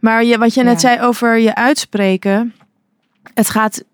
[0.00, 0.88] Maar je, wat je net Ja.
[0.88, 2.54] zei over je uitspreken.
[3.34, 3.84] Het gaat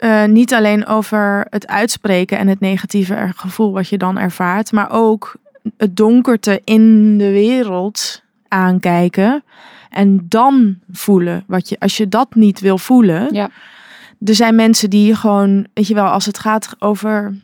[0.00, 4.72] eh, niet alleen over het uitspreken en het negatieve gevoel wat je dan ervaart.
[4.72, 5.36] Maar ook
[5.76, 9.44] het donkerte in de wereld aankijken.
[9.90, 13.34] En dan voelen wat je, als je dat niet wil voelen.
[13.34, 13.50] Ja.
[14.24, 17.34] Er zijn mensen die gewoon, weet je wel, als het gaat over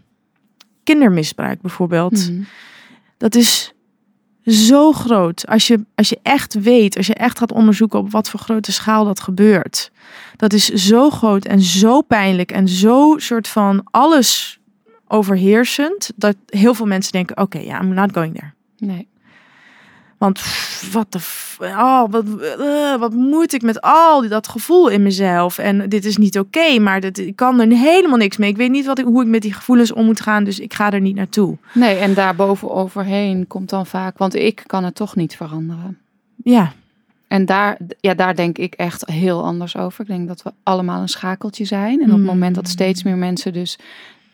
[0.84, 2.42] kindermisbruik bijvoorbeeld Mhm.
[3.16, 3.72] dat is
[4.46, 5.46] zo groot.
[5.46, 8.72] Als je, als je echt weet, als je echt gaat onderzoeken op wat voor grote
[8.72, 9.90] schaal dat gebeurt.
[10.37, 14.59] Dat is zo groot en zo pijnlijk en zo soort van alles
[15.09, 16.11] overheersend.
[16.16, 18.52] Dat heel veel mensen denken, oké, ja, I'm not going there.
[18.78, 19.09] Nee.
[20.18, 20.40] Want
[20.92, 21.18] wat de,
[21.61, 22.24] oh, wat,
[22.61, 25.59] eh, wat moet ik met al die- dat gevoel in mezelf?
[25.59, 28.50] En dit is niet oké, maar dit, ik kan er helemaal niks mee.
[28.50, 30.74] Ik weet niet wat ik, hoe ik met die gevoelens om moet gaan, dus ik
[30.74, 31.57] ga er niet naartoe.
[31.74, 35.98] nee, en daarboven overheen komt dan vaak, want ik kan het toch niet veranderen.
[36.44, 36.72] Ja,
[37.29, 40.00] En daar, ja, daar denk ik echt heel anders over.
[40.00, 41.98] Ik denk dat we allemaal een schakeltje zijn.
[42.00, 42.24] En op het Mm.
[42.26, 43.79] moment dat steeds meer mensen dus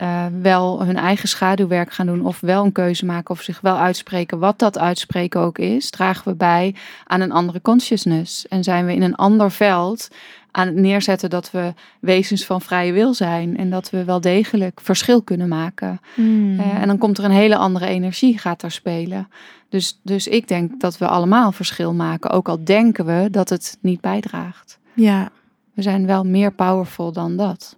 [0.03, 2.25] eh, wel hun eigen schaduwwerk gaan doen...
[2.25, 4.39] of wel een keuze maken of zich wel uitspreken...
[4.39, 5.89] wat dat uitspreken ook is...
[5.89, 8.47] dragen we bij aan een andere consciousness.
[8.47, 10.07] En zijn we in een ander veld
[10.51, 11.29] aan het neerzetten...
[11.29, 13.57] dat we wezens van vrije wil zijn...
[13.57, 15.99] en dat we wel degelijk verschil kunnen maken.
[16.15, 16.59] Mm.
[16.59, 19.29] Eh, en dan komt er een hele andere energie gaat daar spelen.
[19.69, 22.29] Dus, dus ik denk dat we allemaal verschil maken.
[22.29, 24.79] Ook al denken we dat het niet bijdraagt.
[24.93, 25.31] ja.
[25.73, 27.77] We zijn wel meer powerful dan dat.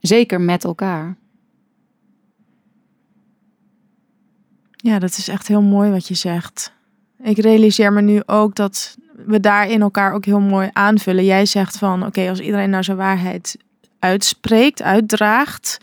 [0.00, 1.16] Zeker met elkaar.
[4.82, 6.72] Ja, dat is echt heel mooi wat je zegt.
[7.22, 11.24] Ik realiseer me nu ook dat we daarin elkaar ook heel mooi aanvullen.
[11.24, 13.56] Jij zegt van, oké, als iedereen nou zijn waarheid
[13.98, 15.78] uitspreekt, uitdraagt,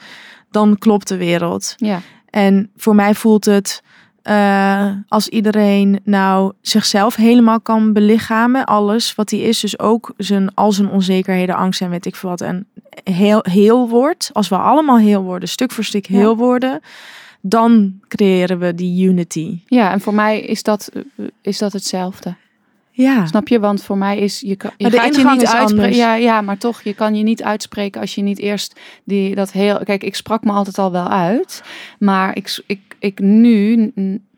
[0.52, 1.74] dan klopt de wereld.
[1.78, 3.82] Ja, En voor mij voelt het
[4.22, 10.54] eh, als iedereen nou zichzelf helemaal kan belichamen, alles wat hij is, dus ook zijn,
[10.54, 12.68] al zijn onzekerheden, angst en weet ik veel wat, en
[13.04, 16.80] heel, heel wordt, als we allemaal heel worden, stuk voor stuk heel worden,
[17.42, 19.60] dan creëren we die unity.
[19.66, 20.92] ja en voor mij is dat,
[21.42, 22.36] is dat hetzelfde.
[23.02, 23.60] Ja, Snap je?
[23.60, 25.98] Want voor mij is je, kan, je Maar de gaat je niet uitspreken.
[25.98, 29.52] Ja, ja, maar toch, je kan je niet uitspreken als je niet eerst die dat
[29.52, 29.80] heel.
[29.84, 31.64] Kijk, ik sprak me altijd al wel uit,
[32.00, 33.92] maar ik, ik, ik nu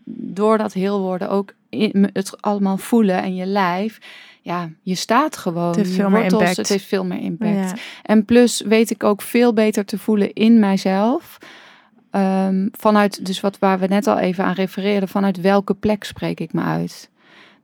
[0.05, 3.99] door dat heel worden ook in, het allemaal voelen en je lijf.
[4.41, 5.67] Ja, je staat gewoon.
[5.67, 6.57] Het heeft veel meer wortels, impact.
[6.57, 7.69] Het heeft veel meer impact.
[7.69, 7.73] ja.
[8.03, 11.37] En plus weet ik ook veel beter te voelen in mijzelf.
[12.12, 16.39] Ehm, vanuit, dus wat waar we net al even aan refereerden, vanuit welke plek spreek
[16.39, 17.10] ik me uit?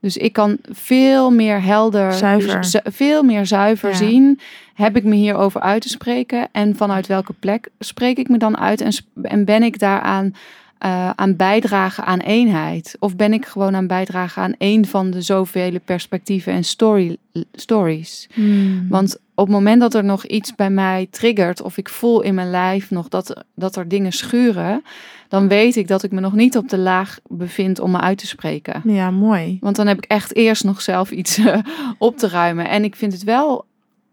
[0.01, 2.61] Dus ik kan veel meer helder, Zuiver.
[2.61, 3.95] dus veel meer zuiver Ja.
[3.95, 4.39] zien.
[4.73, 6.47] Heb ik me hierover uit te spreken?
[6.51, 8.81] En vanuit welke plek spreek ik me dan uit?
[8.81, 10.33] En, en ben ik daaraan
[10.77, 12.95] eh, aan bijdragen aan eenheid?
[12.99, 17.17] Of ben ik gewoon aan bijdragen aan één van de zoveel perspectieven en story,
[17.53, 18.27] stories?
[18.33, 18.87] Hmm.
[18.89, 22.33] Want op het moment dat er nog iets bij mij triggert, of ik voel in
[22.35, 24.83] mijn lijf nog dat, dat er dingen schuren,
[25.27, 28.17] dan weet ik dat ik me nog niet op de laag bevind om me uit
[28.17, 28.81] te spreken.
[28.83, 29.57] ja, mooi.
[29.61, 31.57] Want dan heb ik echt eerst nog zelf iets eh,
[31.97, 32.69] op te ruimen.
[32.69, 33.65] En ik vind het wel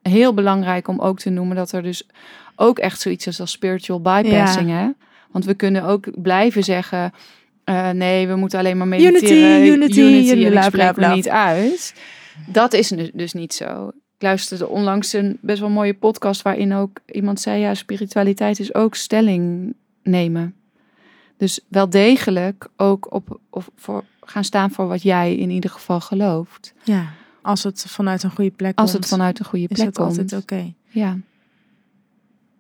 [0.03, 2.07] heel belangrijk om ook te noemen dat er dus
[2.57, 4.71] ook echt zoiets is als spiritual bypassing.
[4.71, 4.89] Hè?
[5.31, 7.13] Want we kunnen ook blijven zeggen.
[7.65, 9.67] eh, nee, we moeten alleen maar Unity, mediteren.
[9.67, 11.15] unity, en ik bla, spreek me bla.
[11.15, 11.95] niet uit.
[12.47, 13.93] Dat is dus niet zo.
[14.25, 18.75] Ik luisterde onlangs een best wel mooie podcast waarin ook iemand zei: ja, spiritualiteit is
[18.75, 20.55] ook stelling nemen.
[21.37, 26.01] Dus wel degelijk ook op, of voor, gaan staan voor wat jij in ieder geval
[26.01, 26.75] gelooft.
[26.85, 27.07] Ja,
[27.43, 29.97] als het vanuit een goede plek Als komt, het vanuit een goede is plek het
[29.97, 30.09] komt.
[30.09, 30.73] altijd oké.
[30.89, 31.19] Ja,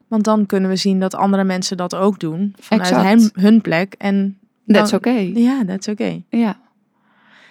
[0.09, 3.95] Want dan kunnen we zien dat andere mensen dat ook doen vanuit hun plek.
[3.99, 5.31] En that's dan- oké.
[5.35, 6.23] ja, dat is oké.
[6.29, 6.63] Ja.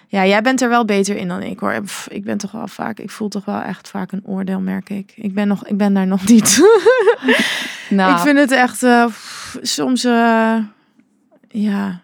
[0.08, 1.82] Ja, jij bent er wel beter in dan ik hoor.
[1.82, 4.90] Pff, ik ben toch wel vaak, ik voel toch wel echt vaak een oordeel, merk
[4.90, 5.12] ik.
[5.16, 6.58] Ik ben, nog, ik ben daar nog niet.
[7.90, 10.56] Nou, Ik vind het echt eh, pff, soms, eh,
[11.48, 12.00] ja.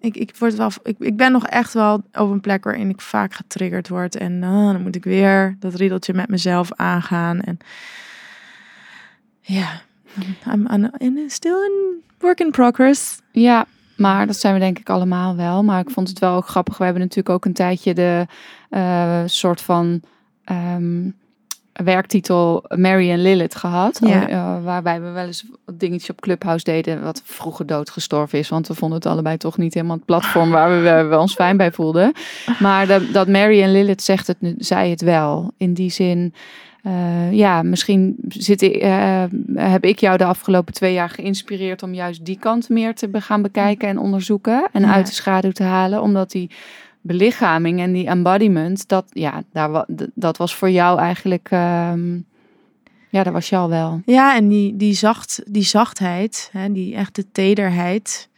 [0.00, 3.00] Ik, ik, word wel, ik, ik ben nog echt wel op een plek waarin ik
[3.00, 4.16] vaak getriggerd word.
[4.16, 7.40] En eh, dan moet ik weer dat riedeltje met mezelf aangaan.
[7.40, 7.58] En
[9.40, 9.80] ja,
[10.52, 13.20] I'm, I'm still in work in progress.
[13.32, 13.66] ja,
[13.98, 15.64] Maar dat zijn we denk ik allemaal wel.
[15.64, 16.78] Maar ik vond het wel ook grappig.
[16.78, 18.26] We hebben natuurlijk ook een tijdje de
[18.70, 20.00] eh, soort van
[20.44, 21.10] ehm,
[21.72, 24.00] werktitel Mary en Lilith gehad.
[24.04, 24.28] Ja.
[24.28, 27.02] Eh, waarbij we wel eens wat dingetjes op Clubhouse deden.
[27.02, 28.48] Wat vroeger doodgestorven is.
[28.48, 31.34] Want we vonden het allebei toch niet helemaal het platform waar we, waar we ons
[31.34, 32.12] fijn bij voelden.
[32.58, 35.52] Maar dat, dat Mary en Lilith zegt het nu, zei het wel.
[35.56, 36.34] In die zin.
[36.88, 39.24] Eh, ja, misschien zit eh,
[39.54, 43.42] heb ik jou de afgelopen twee jaar geïnspireerd om juist die kant meer te gaan
[43.42, 44.92] bekijken en onderzoeken en Ja.
[44.92, 46.50] uit de schaduw te halen, omdat die
[47.00, 52.14] belichaming en die embodiment, dat, ja, daar, dat was voor jou eigenlijk, ehm,
[53.10, 54.02] ja, dat was jou wel.
[54.04, 58.28] Ja, en die, die, zacht, die zachtheid, hè, die echte tederheid,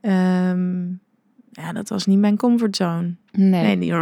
[0.00, 0.88] ehm,
[1.52, 3.14] ja, dat was niet mijn comfortzone.
[3.32, 3.62] Nee.
[3.62, 3.94] Nee, die,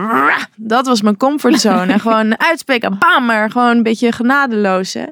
[0.56, 1.92] dat was mijn comfortzone.
[1.92, 4.94] en gewoon uitspreken, bam, maar gewoon een beetje genadeloos.
[4.94, 5.04] Hè?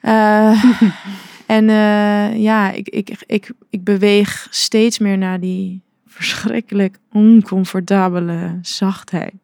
[0.00, 0.64] Eh,
[1.56, 9.34] en eh, ja, ik, ik, ik, ik beweeg steeds meer naar die verschrikkelijk oncomfortabele zachtheid.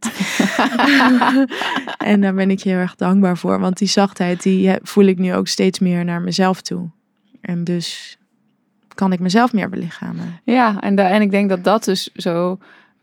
[1.98, 3.60] en daar ben ik heel erg dankbaar voor.
[3.60, 6.88] Want die zachtheid, die eh, voel ik nu ook steeds meer naar mezelf toe.
[7.40, 8.18] En dus
[8.94, 10.40] kan ik mezelf meer belichamen.
[10.44, 12.58] Ja, en, da- en ik denk dat dat dus zo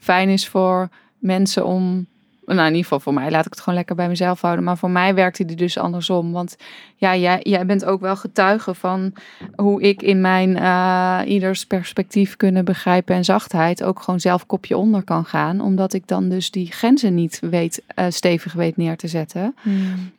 [0.06, 2.08] fijn is voor mensen om.
[2.45, 4.63] Nou, in ieder geval voor mij, laat ik het gewoon lekker bij mezelf houden.
[4.63, 6.31] Maar voor mij werkte die dus andersom.
[6.31, 6.55] Want
[6.95, 9.13] ja, jij, jij bent ook wel getuige van
[9.55, 14.77] hoe ik in mijn eh, ieders perspectief kunnen begrijpen en zachtheid ook gewoon zelf kopje
[14.77, 15.62] onder kan gaan.
[15.62, 19.55] Omdat ik dan dus die grenzen niet weet, eh, stevig weet neer te zetten.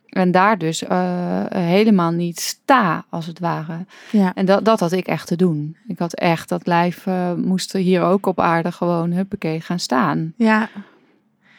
[0.07, 3.85] En daar dus eh, helemaal niet sta, als het ware.
[4.11, 4.33] Ja.
[4.33, 5.75] En dat, dat had ik echt te doen.
[5.87, 10.33] Ik had echt dat lijf moest hier ook op aarde gewoon huppakee gaan staan.
[10.35, 10.69] Ja,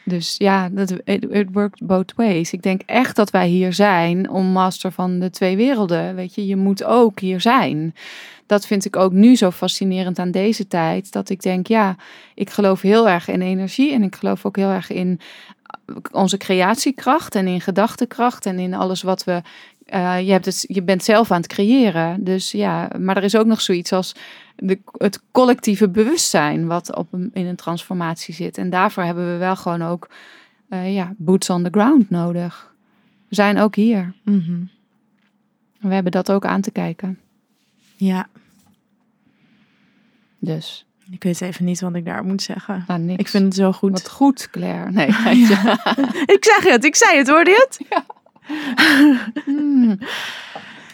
[0.09, 2.53] Dus ja, dat, it, worked both ways.
[2.53, 6.15] Ik denk echt dat wij hier zijn om master van de twee werelden.
[6.15, 7.95] Weet je, je moet ook hier zijn.
[8.45, 11.11] Dat vind ik ook nu zo fascinerend aan deze tijd.
[11.11, 11.95] Dat ik denk, ja,
[12.35, 13.93] ik geloof heel erg in energie.
[13.93, 15.19] En ik geloof ook heel erg in
[16.11, 19.41] onze creatiekracht en in gedachtekracht en in alles wat we.
[19.89, 22.23] Eh, je, hebt het, je bent zelf aan het creëren.
[22.23, 24.15] Dus ja, maar er is ook nog zoiets als
[24.55, 28.57] de, het collectieve bewustzijn, wat op een, in een transformatie zit.
[28.57, 30.09] En daarvoor hebben we wel gewoon ook
[30.69, 32.73] eh, ja, boots on the ground nodig.
[33.27, 34.13] We zijn ook hier.
[34.23, 34.61] mhm.
[35.79, 37.19] We hebben dat ook aan te kijken.
[37.95, 38.27] ja.
[40.41, 42.83] Dus, Ik weet even niet wat ik daar moet zeggen.
[42.87, 43.11] nou.
[43.11, 43.91] Ik vind het zo goed.
[43.91, 44.91] Wat goed, Claire.
[44.91, 45.07] Nee,
[46.35, 47.79] Ik zeg het, ik zei het, hoorde je het?
[49.45, 49.99] Hmm.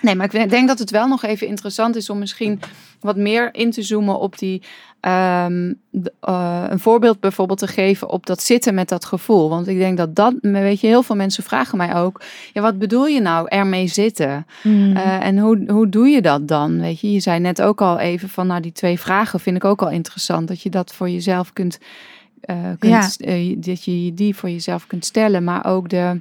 [0.05, 2.59] Nee, maar ik denk dat het wel nog even interessant is om misschien
[2.99, 4.61] wat meer in te zoomen op die.
[4.99, 5.73] ehm,
[6.19, 9.49] eh, een voorbeeld bijvoorbeeld te geven op dat zitten met dat gevoel.
[9.49, 12.21] Want ik denk dat dat, weet je, heel veel mensen vragen mij ook.
[12.53, 14.45] Ja, wat bedoel je nou ermee zitten?
[14.63, 14.95] Mm.
[14.95, 16.79] Eh, en hoe, hoe doe je dat dan?
[16.79, 19.65] Weet je, je zei net ook al even van, nou, die twee vragen vind ik
[19.65, 20.47] ook al interessant.
[20.47, 21.79] Dat je dat voor jezelf kunt,
[22.41, 23.17] eh, kunt
[23.65, 25.43] dat je die voor jezelf kunt stellen.
[25.43, 26.19] Maar ook de,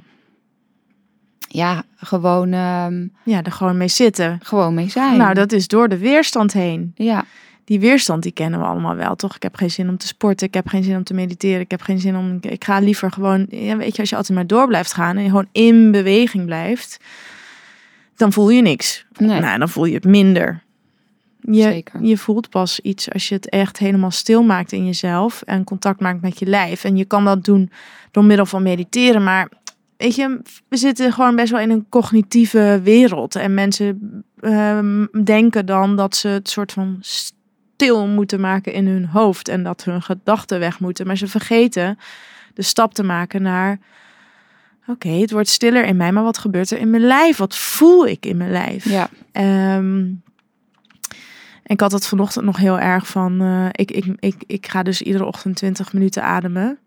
[1.55, 4.39] ja, gewoon, ehm, ja, er gewoon mee zitten.
[4.43, 5.17] gewoon mee zijn.
[5.17, 6.91] Nou, dat is door de weerstand heen.
[6.95, 7.25] Ja,
[7.65, 9.35] Die weerstand, die kennen we allemaal wel, toch?
[9.35, 11.71] Ik heb geen zin om te sporten, ik heb geen zin om te mediteren, ik
[11.71, 12.37] heb geen zin om...
[12.41, 15.23] Ik ga liever gewoon, ja, weet je, als je altijd maar door blijft gaan en
[15.23, 16.99] je gewoon in beweging blijft,
[18.15, 19.05] dan voel je niks.
[19.17, 20.63] nee, Nou, dan voel je het minder.
[21.41, 22.03] Je, Zeker.
[22.03, 25.99] je voelt pas iets als je het echt helemaal stil maakt in jezelf en contact
[25.99, 26.83] maakt met je lijf.
[26.83, 27.71] En je kan dat doen
[28.11, 29.49] door middel van mediteren, maar
[29.97, 33.35] weet je, we zitten gewoon best wel in een cognitieve wereld.
[33.35, 39.05] En mensen ehm, denken dan dat ze het soort van stil moeten maken in hun
[39.05, 41.07] hoofd en dat hun gedachten weg moeten.
[41.07, 41.97] Maar ze vergeten
[42.53, 43.79] de stap te maken naar,
[44.87, 47.37] oké, het wordt stiller in mij, maar wat gebeurt er in mijn lijf?
[47.37, 48.85] Wat voel ik in mijn lijf?
[48.89, 50.05] ja, Ehm,
[51.65, 53.41] ik had het vanochtend nog heel erg van.
[53.41, 56.79] eh, ik, ik, ik, ik ga dus iedere ochtend 20 minuten ademen.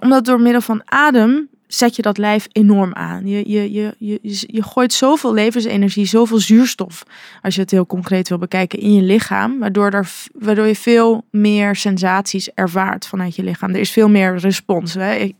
[0.00, 3.26] Omdat door middel van adem zet je dat lijf enorm aan.
[3.26, 7.02] Je, je, je, je, je- gooit zoveel levensenergie, zoveel zuurstof,
[7.42, 9.58] als je het heel concreet wil bekijken, in je lichaam.
[9.58, 13.70] Waardoor, er, waardoor je veel meer sensaties ervaart vanuit je lichaam.
[13.70, 14.94] Er is veel meer respons.
[14.94, 15.14] Hè?
[15.14, 15.34] Ik,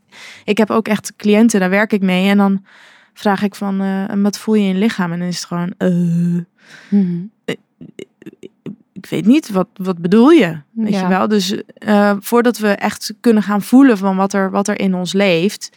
[0.44, 2.28] ik heb ook echt cliënten, daar werk ik mee.
[2.28, 2.64] En dan
[3.14, 5.12] vraag ik van, eh, "En wat voel je in je lichaam?
[5.12, 5.88] En dan is het gewoon, eh,
[6.88, 7.24] Mhm.
[8.92, 10.56] ik weet niet, wat, wat bedoel je?
[10.70, 11.00] Weet Ja.
[11.00, 11.28] je wel?
[11.28, 15.12] Dus eh, voordat we echt kunnen gaan voelen van wat er, wat er in ons
[15.12, 15.70] leeft,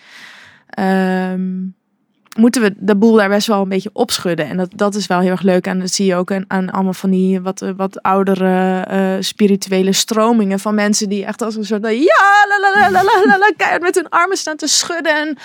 [0.69, 1.41] ehm,
[2.39, 4.47] moeten we de boel daar best wel een beetje opschudden.
[4.47, 5.67] En dat, dat is wel heel erg leuk.
[5.67, 9.15] En dat zie je ook aan, aan allemaal van die wat, eh, wat oudere eh,
[9.19, 13.51] spirituele stromingen van mensen die echt als een soort ja, la la la la la
[13.58, 15.38] keihard met hun armen staan te schudden en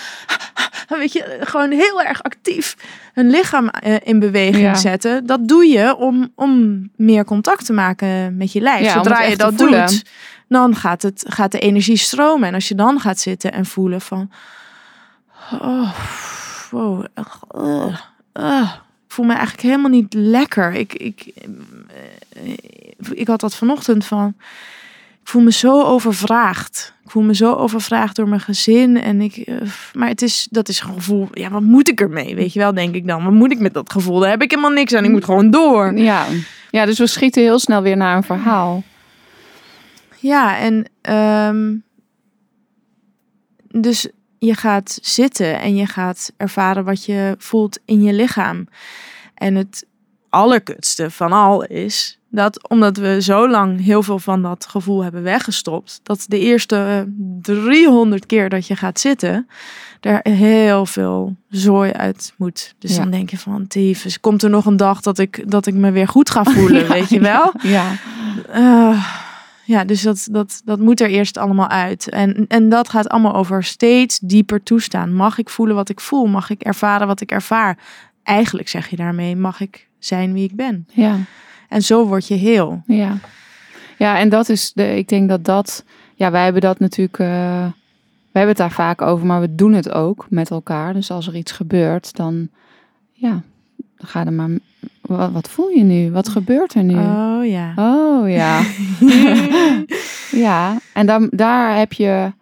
[0.99, 2.75] weet je, gewoon heel erg actief
[3.13, 4.75] hun lichaam eh, in beweging Ja.
[4.75, 5.25] zetten.
[5.25, 8.85] Dat doe je om, om meer contact te maken met je lijf.
[8.85, 10.03] Ja, Zodra je dat doet,
[10.47, 12.47] dan gaat, het, gaat de energie stromen.
[12.47, 14.31] En als je dan gaat zitten en voelen van...
[15.51, 15.95] Oh,
[16.71, 17.05] wow,
[19.03, 20.73] ik voel me eigenlijk helemaal niet lekker.
[20.73, 21.33] Ik, ik,
[22.29, 22.51] eh,
[23.11, 24.33] ik had dat vanochtend van...
[25.21, 26.93] Ik voel me zo overvraagd.
[27.03, 29.01] Ik voel me zo overvraagd door mijn gezin.
[29.01, 29.55] En ik, eh,
[29.93, 31.27] maar het is, dat is een gevoel.
[31.31, 32.35] Ja, wat moet ik ermee?
[32.35, 33.23] Weet je wel, denk ik dan.
[33.23, 34.19] Wat moet ik met dat gevoel?
[34.19, 35.03] Daar heb ik helemaal niks aan.
[35.03, 35.97] Ik moet gewoon door.
[35.97, 36.25] Ja.
[36.71, 38.83] ja, dus we schieten heel snel weer naar een verhaal.
[40.19, 41.75] Ja, en ehm,
[43.81, 44.07] dus
[44.39, 48.67] je gaat zitten en je gaat ervaren wat je voelt in je lichaam.
[49.33, 49.85] En het
[50.29, 55.23] allerkutste van al is dat omdat we zo lang heel veel van dat gevoel hebben
[55.23, 57.07] weggestopt, dat de eerste
[57.41, 59.47] 300 keer dat je gaat zitten,
[60.01, 62.75] er heel veel zooi uit moet.
[62.79, 63.01] Dus Ja.
[63.01, 65.91] dan denk je van, tyfus, komt er nog een dag dat ik, dat ik me
[65.91, 67.53] weer goed ga voelen, Ja, weet je wel?
[67.61, 67.91] Ja,
[68.51, 69.05] Eh,
[69.65, 72.09] ja, dus dat, dat, dat moet er eerst allemaal uit.
[72.09, 75.13] En, en dat gaat allemaal over steeds dieper toestaan.
[75.13, 76.25] Mag ik voelen wat ik voel?
[76.25, 77.77] Mag ik ervaren wat ik ervaar?
[78.23, 80.87] Eigenlijk zeg je daarmee, mag ik zijn wie ik ben?
[80.91, 81.17] ja.
[81.69, 82.81] En zo word je heel.
[82.85, 83.17] Ja.
[83.97, 84.97] ja, en dat is de.
[84.97, 85.85] Ik denk dat dat.
[86.15, 87.19] Ja, wij hebben dat natuurlijk.
[87.19, 87.27] eh,
[88.31, 90.93] we hebben het daar vaak over, maar we doen het ook met elkaar.
[90.93, 92.49] Dus als er iets gebeurt, dan.
[93.11, 93.43] Ja, dan
[93.97, 94.49] ga er maar.
[95.01, 96.11] Wat, wat voel je nu?
[96.11, 96.95] Wat gebeurt er nu?
[96.95, 97.73] Oh ja.
[97.75, 98.63] Oh ja.
[100.45, 102.33] ja, en dan, daar heb je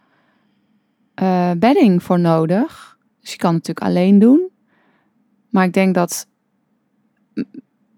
[1.13, 2.97] eh, bedding voor nodig.
[3.21, 4.49] Dus je kan het natuurlijk alleen doen.
[5.49, 6.27] Maar ik denk dat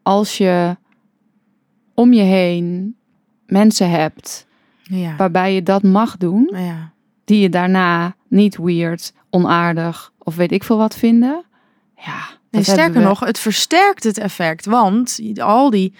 [0.04, 0.78] als je
[1.94, 2.96] om je heen
[3.46, 4.48] mensen hebt
[4.84, 5.16] Ja.
[5.16, 6.92] waarbij je dat mag doen, ja.
[7.26, 11.44] die je daarna niet weird, onaardig of weet ik veel wat vinden.
[11.96, 14.66] Ja, Nee, sterker nog, het versterkt het effect.
[14.66, 15.94] Want al die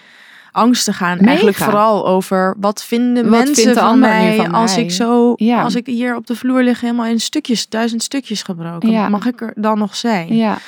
[0.52, 1.26] angsten gaan Mega.
[1.28, 4.84] eigenlijk vooral over wat vinden Wat mensen vindt de van mij van als mij?
[4.84, 5.62] ik zo Ja.
[5.62, 8.90] als ik hier op de vloer lig helemaal in stukjes, duizend stukjes gebroken.
[8.90, 9.08] Ja.
[9.08, 10.36] Mag ik er dan nog zijn?
[10.36, 10.58] Ja,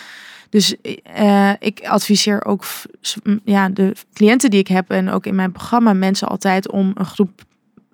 [0.50, 2.64] Dus eh, ik adviseer ook
[3.44, 7.06] ja, de cliënten die ik heb en ook in mijn programma mensen altijd om een
[7.06, 7.42] groep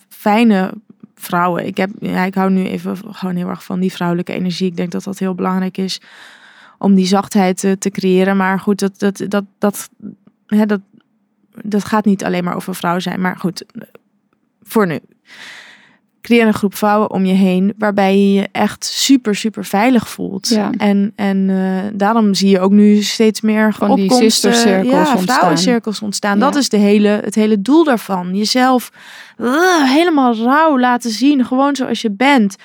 [0.09, 0.73] fijne
[1.15, 1.67] vrouwen.
[1.67, 4.67] Ik, heb, ja, ik hou nu even gewoon heel erg van die vrouwelijke energie.
[4.67, 6.01] Ik denk dat dat heel belangrijk is
[6.85, 8.37] om die zachtheid eh, te creëren.
[8.37, 9.88] Maar goed, dat, dat, dat, dat,
[10.47, 10.81] hè, dat,
[11.62, 13.20] dat gaat niet alleen maar over vrouw zijn.
[13.20, 13.64] Maar goed,
[14.62, 14.99] voor nu.
[16.20, 20.49] Creëer een groep vrouwen om je heen waarbij je je echt super, super veilig voelt.
[20.49, 20.70] Ja.
[20.77, 25.37] En, en eh, daarom zie je ook nu steeds meer Van die sistercirkels ja, ontstaan.
[25.37, 26.38] vrouwencirkels ontstaan.
[26.38, 26.44] Ja.
[26.44, 28.37] Dat is de hele, het hele doel daarvan.
[28.37, 28.90] Jezelf
[29.38, 32.57] uh, helemaal rauw laten zien, gewoon zoals je bent.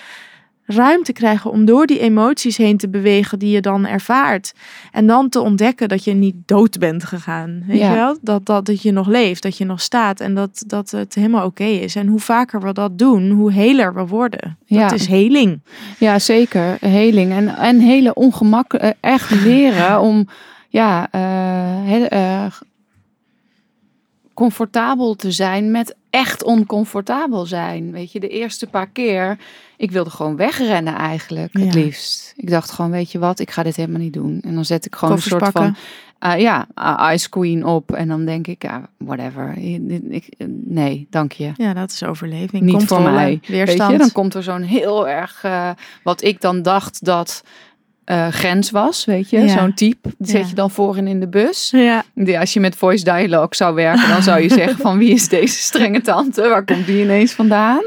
[0.71, 4.53] Ruimte krijgen om door die emoties heen te bewegen die je dan ervaart.
[4.91, 7.63] En dan te ontdekken dat je niet dood bent gegaan.
[7.67, 7.89] Weet Ja.
[7.89, 8.17] je wel?
[8.21, 11.45] Dat, dat, dat je nog leeft, dat je nog staat en dat, dat het helemaal
[11.45, 11.95] oké is.
[11.95, 14.57] En hoe vaker we dat doen, hoe heler we worden.
[14.65, 14.81] Ja.
[14.87, 15.59] Dat is heling.
[15.97, 16.77] Ja, zeker.
[16.79, 17.31] Heling.
[17.31, 18.73] En, en hele ongemak.
[18.73, 20.27] eh, echt leren om
[20.67, 21.21] ja, eh,
[21.85, 22.45] heel, eh,
[24.33, 27.91] comfortabel te zijn met echt oncomfortabel zijn.
[27.91, 29.37] Weet je, de eerste paar keer,
[29.77, 32.33] ik wilde gewoon wegrennen eigenlijk, het liefst.
[32.35, 34.41] Ik dacht gewoon, weet je wat, ik ga dit helemaal niet doen.
[34.45, 35.75] En dan zet ik gewoon Koffers een soort pakken.
[36.19, 37.91] van, ah, ja, ah, Ice Queen op.
[37.91, 39.53] En dan denk ik, ja, whatever.
[39.57, 40.33] Ik, ik-
[40.65, 41.51] nee, dank je.
[41.55, 42.63] Ja, dat is overleving.
[42.63, 43.39] Niet Controle, voor mij.
[43.47, 43.79] Weerstand.
[43.81, 45.69] Weet je, dan komt er zo'n heel erg, eh,
[46.03, 47.43] wat ik dan dacht dat
[48.09, 49.47] eh, grens was, weet je, Ja.
[49.47, 50.09] zo'n type.
[50.17, 50.47] Die zet Ja.
[50.47, 51.69] je dan voorin in de bus.
[51.71, 52.03] Ja.
[52.39, 55.59] Als je met voice dialogue zou werken, dan zou je zeggen van wie is deze
[55.59, 56.41] strenge tante?
[56.49, 57.81] Waar komt die ineens vandaan?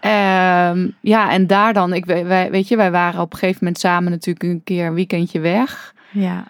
[0.00, 3.80] Ehm, ja, en daar dan, ik, wij, weet je, wij waren op een gegeven moment
[3.80, 5.94] samen natuurlijk een keer een weekendje weg.
[6.10, 6.44] ja.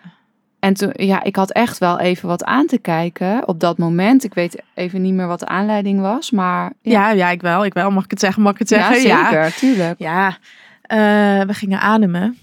[0.61, 4.25] En toen, ja, ik had echt wel even wat aan te kijken op dat moment.
[4.25, 7.65] Ik weet even niet meer wat de aanleiding was, maar Ja, ja, ik wel.
[7.65, 7.91] Ik wel.
[7.91, 8.43] Mag ik het zeggen?
[8.43, 9.03] Mag ik het zeggen?
[9.03, 9.99] ja zeker, tuurlijk.
[9.99, 10.37] Ja,
[10.83, 10.99] eh,
[11.47, 12.39] we gingen ademen.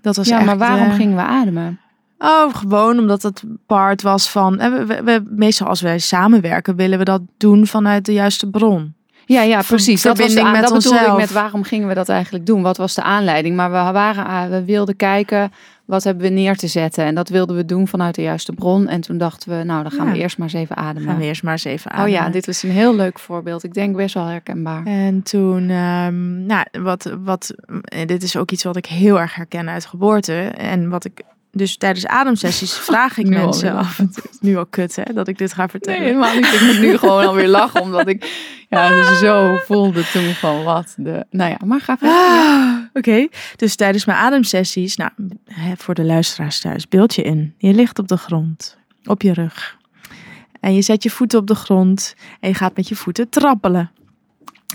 [0.00, 1.80] Dat was Ja, echt, maar waarom eh, gingen we ademen?
[2.18, 4.58] Oh, gewoon omdat het part was van...
[4.58, 8.50] eh, We, we, we- meestal als wij samenwerken willen we dat doen vanuit de juiste
[8.50, 8.94] bron.
[9.32, 10.02] Ja, ja, precies.
[10.02, 12.46] Dat, was de verbinding aan- met dat bedoelde ik met waarom gingen we dat eigenlijk
[12.46, 12.62] doen?
[12.62, 13.56] Wat was de aanleiding?
[13.56, 15.52] Maar we, waren, ah, we wilden kijken,
[15.84, 17.04] wat hebben we neer te zetten?
[17.04, 18.88] En dat wilden we doen vanuit de juiste bron.
[18.88, 20.12] En toen dachten we, nou, dan gaan Ja.
[20.12, 21.08] we eerst maar eens even ademen.
[21.08, 22.20] Gaan we eerst maar eens even oh ademen.
[22.20, 23.64] ja, dit was een heel leuk voorbeeld.
[23.64, 24.84] Ik denk best wel herkenbaar.
[24.86, 29.34] En toen, ehm, nou, wat, wat, en dit is ook iets wat ik heel erg
[29.34, 30.38] herken uit geboorte.
[30.42, 31.20] En wat ik,
[31.52, 34.24] dus tijdens ademsessies vraag ik mensen af en toe.
[34.40, 36.00] Nu al kut, hè, dat ik dit ga vertellen.
[36.00, 36.52] Nee, helemaal niet.
[36.52, 40.94] Ik moet nu gewoon alweer lachen, omdat ik ja, dus zo voelde toen van wat
[40.96, 41.26] de...
[41.30, 42.16] Nou ja, maar ga verder.
[42.16, 45.10] Ah, Oké, dus tijdens mijn ademsessies, nou,
[45.76, 47.54] voor de luisteraars thuis, beeld je in.
[47.58, 49.78] Je ligt op de grond, op je rug.
[50.60, 53.90] En je zet je voeten op de grond en je gaat met je voeten trappelen.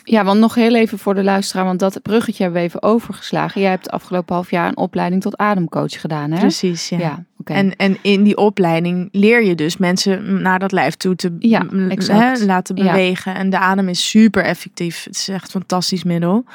[0.07, 3.61] Ja, want nog heel even voor de luisteraar, want dat bruggetje hebben we even overgeslagen.
[3.61, 6.39] Jij hebt afgelopen half jaar een opleiding tot ademcoach gedaan, hè?
[6.39, 6.97] Precies, ja.
[6.97, 7.53] Ja, oké.
[7.53, 11.65] En, en in die opleiding leer je dus mensen naar dat lijf toe te Ja,
[11.97, 12.83] hè, laten Ja.
[12.91, 13.35] bewegen.
[13.35, 15.03] En de adem is super effectief.
[15.03, 16.45] Het is echt een fantastisch middel.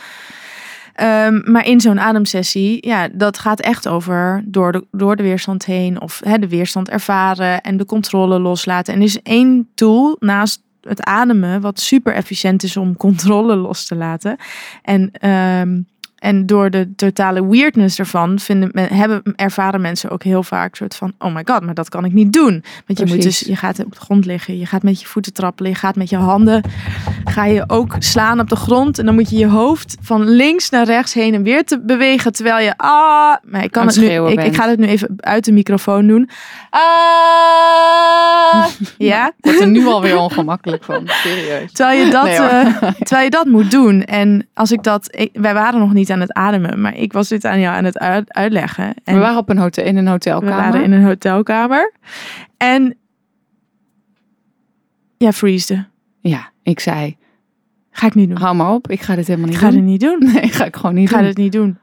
[0.94, 5.64] Ehm, maar in zo'n ademsessie, ja, dat gaat echt over door de, door de weerstand
[5.64, 8.94] heen of hè, de weerstand ervaren en de controle loslaten.
[8.94, 13.86] En er is één tool naast het ademen wat super efficiënt is om controle los
[13.86, 14.36] te laten.
[14.82, 15.80] En, ehm,
[16.20, 21.12] en door de totale weirdness ervan vinden, hebben, ervaren mensen ook heel vaak soort van,
[21.18, 22.64] oh my god, maar dat kan ik niet doen.
[22.86, 25.32] Want je moet dus, je gaat op de grond liggen, je gaat met je voeten
[25.32, 26.62] trappelen, je gaat met je handen,
[27.24, 28.98] ga je ook slaan op de grond.
[28.98, 32.32] En dan moet je je hoofd van links naar rechts heen en weer te bewegen,
[32.32, 35.52] terwijl je, ah, maar ik kan het nu, ik, ga het nu even uit de
[35.52, 36.28] microfoon doen.
[36.70, 38.64] Ah,
[39.10, 41.72] ja, Ik word er nu alweer ongemakkelijk van, serieus.
[41.72, 44.04] Terwijl je dat, Nee, eh, terwijl je dat moet doen.
[44.04, 47.28] En als ik dat, ik- wij waren nog niet aan het ademen, maar ik was
[47.28, 48.94] dit aan jou aan het uit- uitleggen.
[49.04, 50.54] En we waren op een hotel, in een we hotelkamer.
[50.56, 51.92] waren in een hotelkamer.
[52.56, 52.96] En
[55.16, 55.84] ja, freeze.
[56.20, 57.16] Ja, ik zei,
[57.90, 58.38] Ga ik niet doen.
[58.38, 59.76] hou maar op, ik ga dit helemaal Ik niet ga doen.
[59.78, 60.18] het niet doen.
[60.32, 61.28] Nee, ga ik gewoon niet Ik ga doen.
[61.28, 61.78] het niet doen.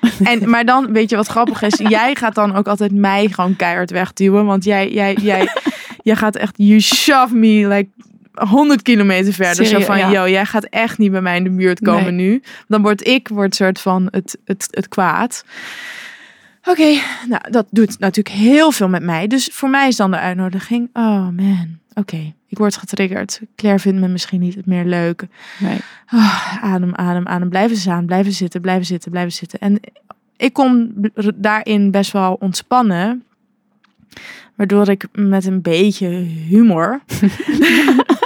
[0.30, 1.78] En, maar dan, weet je wat grappig is?
[1.88, 4.44] Jij gaat dan ook altijd mij gewoon keihard wegduwen.
[4.46, 5.48] Want jij, jij, jij,
[6.02, 7.90] jij gaat echt, you shove me like
[8.32, 9.54] 100 kilometer verder.
[9.54, 10.10] Zo Serieus, van, ja.
[10.10, 12.42] yo, jij gaat echt niet bij mij in de buurt komen nu.
[12.68, 15.44] Dan word ik, word soort van het, het, het kwaad.
[16.64, 19.26] Oké, nou, dat doet natuurlijk heel veel met mij.
[19.26, 22.32] Dus voor mij is dan de uitnodiging, oh man, oké.
[22.48, 23.40] Ik word getriggerd.
[23.56, 25.26] Claire vindt me misschien niet meer leuk.
[25.58, 25.78] Nee.
[26.06, 27.48] Ah, adem, adem, adem.
[27.48, 29.58] Blijven staan, blijven zitten, blijven zitten, blijven zitten.
[29.58, 29.80] En
[30.36, 30.94] ik kon
[31.34, 33.24] daarin best wel ontspannen.
[34.54, 36.08] Waardoor ik met een beetje
[36.48, 37.00] humor.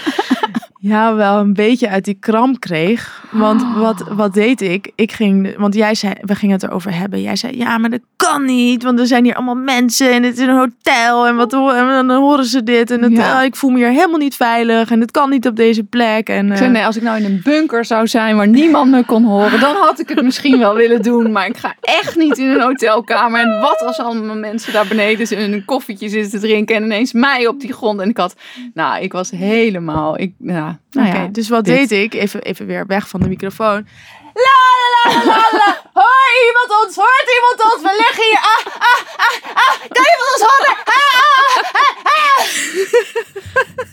[0.87, 3.25] ja, wel een beetje uit die kramp kreeg.
[3.31, 4.91] Want wat, wat deed ik?
[4.95, 7.23] Ik ging, want jij zei, we gingen het erover hebben.
[7.23, 8.83] Jij zei, ja, maar dat kan niet.
[8.83, 11.27] Want er zijn hier allemaal mensen en het is een hotel.
[11.27, 12.91] En, wat, en dan horen ze dit.
[12.91, 13.39] En het, Ja.
[13.39, 14.91] ah, ik voel me hier helemaal niet veilig.
[14.91, 16.29] En het kan niet op deze plek.
[16.29, 18.91] En, Ik zei, eh, nee, als ik nou in een bunker zou zijn waar niemand
[18.91, 21.33] me kon horen, dan had ik het misschien wel willen doen.
[21.33, 23.41] Maar ik ga echt niet in een hotelkamer.
[23.41, 27.13] En wat als allemaal mensen daar beneden en een koffietje zitten te drinken en ineens
[27.13, 28.01] mij op die grond.
[28.01, 28.35] En ik had,
[28.75, 31.27] nou, ik was helemaal, ik, ja, nou ja.
[31.27, 31.89] dus wat dit.
[31.89, 32.15] deed ik?
[32.21, 33.87] Even, even weer weg van de microfoon.
[34.35, 35.81] La la la la la.
[35.93, 36.97] Hoor iemand ons?
[36.97, 37.83] Hoort iemand ons?
[37.83, 38.39] We liggen hier.
[38.39, 39.75] Ah, ah, ah, ah.
[39.89, 40.77] Kan iemand ons horen?
[40.85, 42.37] Ah, ah,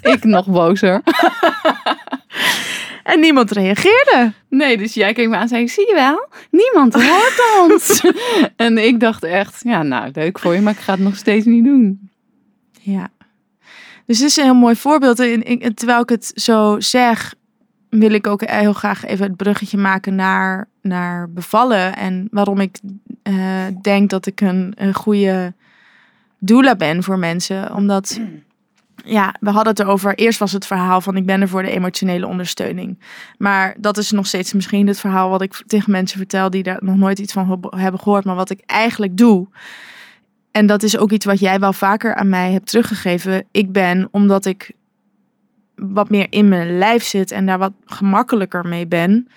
[0.01, 1.01] ah, Ik nog bozer.
[1.03, 1.91] ah.
[3.03, 4.33] En niemand reageerde.
[4.49, 8.01] Nee, dus jij keek me aan en zei, zie je wel, niemand hoort ons.
[8.55, 11.45] en ik dacht echt, ja, nou, leuk voor je, maar ik ga het nog steeds
[11.45, 12.09] niet doen.
[12.81, 13.09] Ja.
[14.05, 15.19] Dus dit is een heel mooi voorbeeld.
[15.19, 17.33] En terwijl ik het zo zeg,
[17.89, 21.95] wil ik ook heel graag even het bruggetje maken naar, naar bevallen.
[21.95, 22.79] En waarom ik
[23.23, 23.35] eh,
[23.81, 25.53] denk dat ik een, een goede
[26.39, 27.75] doula ben voor mensen.
[27.75, 28.19] Omdat,
[29.17, 30.15] ja, we hadden het erover.
[30.15, 32.99] Eerst was het verhaal van ik ben er voor de emotionele ondersteuning.
[33.37, 36.79] Maar dat is nog steeds misschien het verhaal wat ik tegen mensen vertel die daar
[36.83, 38.25] nog nooit iets van heb- hebben gehoord.
[38.25, 39.47] Maar wat ik eigenlijk doe.
[40.53, 43.45] En dat is ook iets wat jij wel vaker aan mij hebt teruggegeven.
[43.51, 44.71] Ik ben, omdat ik
[45.75, 49.27] wat meer in mijn lijf zit en daar wat gemakkelijker mee ben,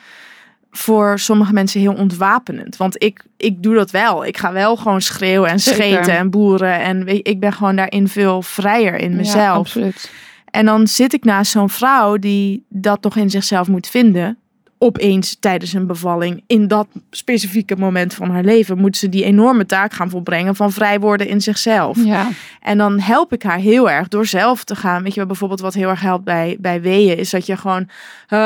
[0.70, 2.76] voor sommige mensen heel ontwapenend.
[2.76, 4.24] Want ik, ik doe dat wel.
[4.26, 5.82] Ik ga wel gewoon schreeuwen en Zeker.
[5.84, 6.80] scheten en boeren.
[6.80, 9.56] En weet, ik ben gewoon daarin veel vrijer in Ja, mezelf.
[9.58, 10.10] absoluut.
[10.50, 14.38] En dan zit ik naast zo'n vrouw die dat nog in zichzelf moet vinden.
[14.78, 19.66] Opeens tijdens een bevalling, in dat specifieke moment van haar leven, moet ze die enorme
[19.66, 22.04] taak gaan volbrengen van vrij worden in zichzelf.
[22.04, 22.28] Ja,
[22.60, 25.02] En dan help ik haar heel erg door zelf te gaan.
[25.02, 27.88] Weet je bijvoorbeeld wat heel erg helpt bij, bij weeën, is dat je gewoon
[28.26, 28.38] eh,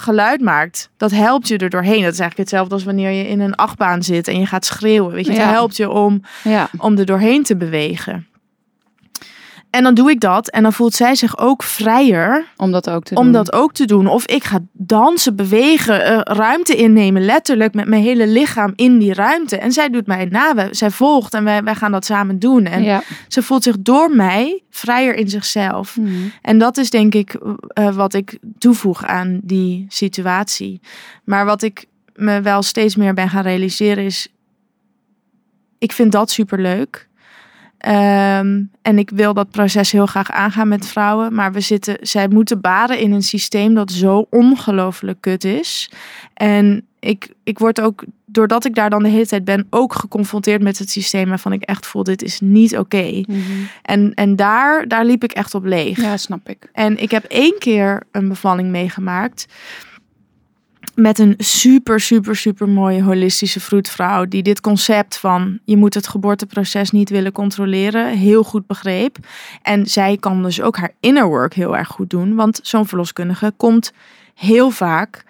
[0.00, 0.90] geluid maakt.
[0.96, 2.02] Dat helpt je er doorheen.
[2.02, 5.12] Dat is eigenlijk hetzelfde als wanneer je in een achtbaan zit en je gaat schreeuwen.
[5.12, 5.50] Weet je, het Ja.
[5.50, 6.68] helpt je om ja.
[6.78, 8.26] om er doorheen te bewegen.
[9.74, 13.04] En dan doe ik dat en dan voelt zij zich ook vrijer Om dat ook
[13.04, 13.24] te doen.
[13.24, 14.06] om dat ook te doen.
[14.06, 19.14] Of ik ga dansen, bewegen, eh, ruimte innemen, letterlijk met mijn hele lichaam in die
[19.14, 19.56] ruimte.
[19.58, 22.64] En zij doet mij na, wij- zij volgt en wij, wij gaan dat samen doen.
[22.66, 23.02] En Ja.
[23.28, 25.96] ze voelt zich door mij vrijer in zichzelf.
[25.96, 26.10] Mhm.
[26.42, 27.34] En dat is denk ik
[27.66, 30.80] eh, wat ik toevoeg aan die situatie.
[31.24, 34.28] Maar wat ik me wel steeds meer ben gaan realiseren is,
[35.78, 37.08] ik vind dat superleuk.
[37.84, 41.34] Ehm en ik wil dat proces heel graag aangaan met vrouwen.
[41.34, 45.90] Maar we zitten, zij moeten baren in een systeem dat zo ongelooflijk kut is.
[46.34, 50.62] En ik, ik word ook, doordat ik daar dan de hele tijd ben, ook geconfronteerd
[50.62, 53.22] met het systeem waarvan ik echt voel, dit is niet oké.
[53.26, 53.40] Mhm.
[53.82, 56.00] En, en daar, daar liep ik echt op leeg.
[56.00, 56.68] Ja, snap ik.
[56.72, 59.46] En ik heb één keer een bevalling meegemaakt.
[60.94, 64.24] Met een super, super, super mooie holistische vroedvrouw.
[64.24, 69.16] Die dit concept van je moet het geboorteproces niet willen controleren heel goed begreep.
[69.62, 72.34] En zij kan dus ook haar inner work heel erg goed doen.
[72.34, 73.92] Want zo'n verloskundige komt
[74.34, 75.24] heel vaak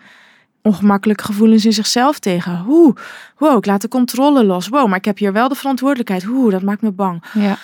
[0.63, 2.65] ongemakkelijke gevoelens in zichzelf tegen.
[2.69, 2.97] Oeh,
[3.39, 4.69] wow, ik laat de controle los.
[4.69, 6.27] Wow, maar ik heb hier wel de verantwoordelijkheid.
[6.27, 7.57] Oeh, dat maakt me bang Ja.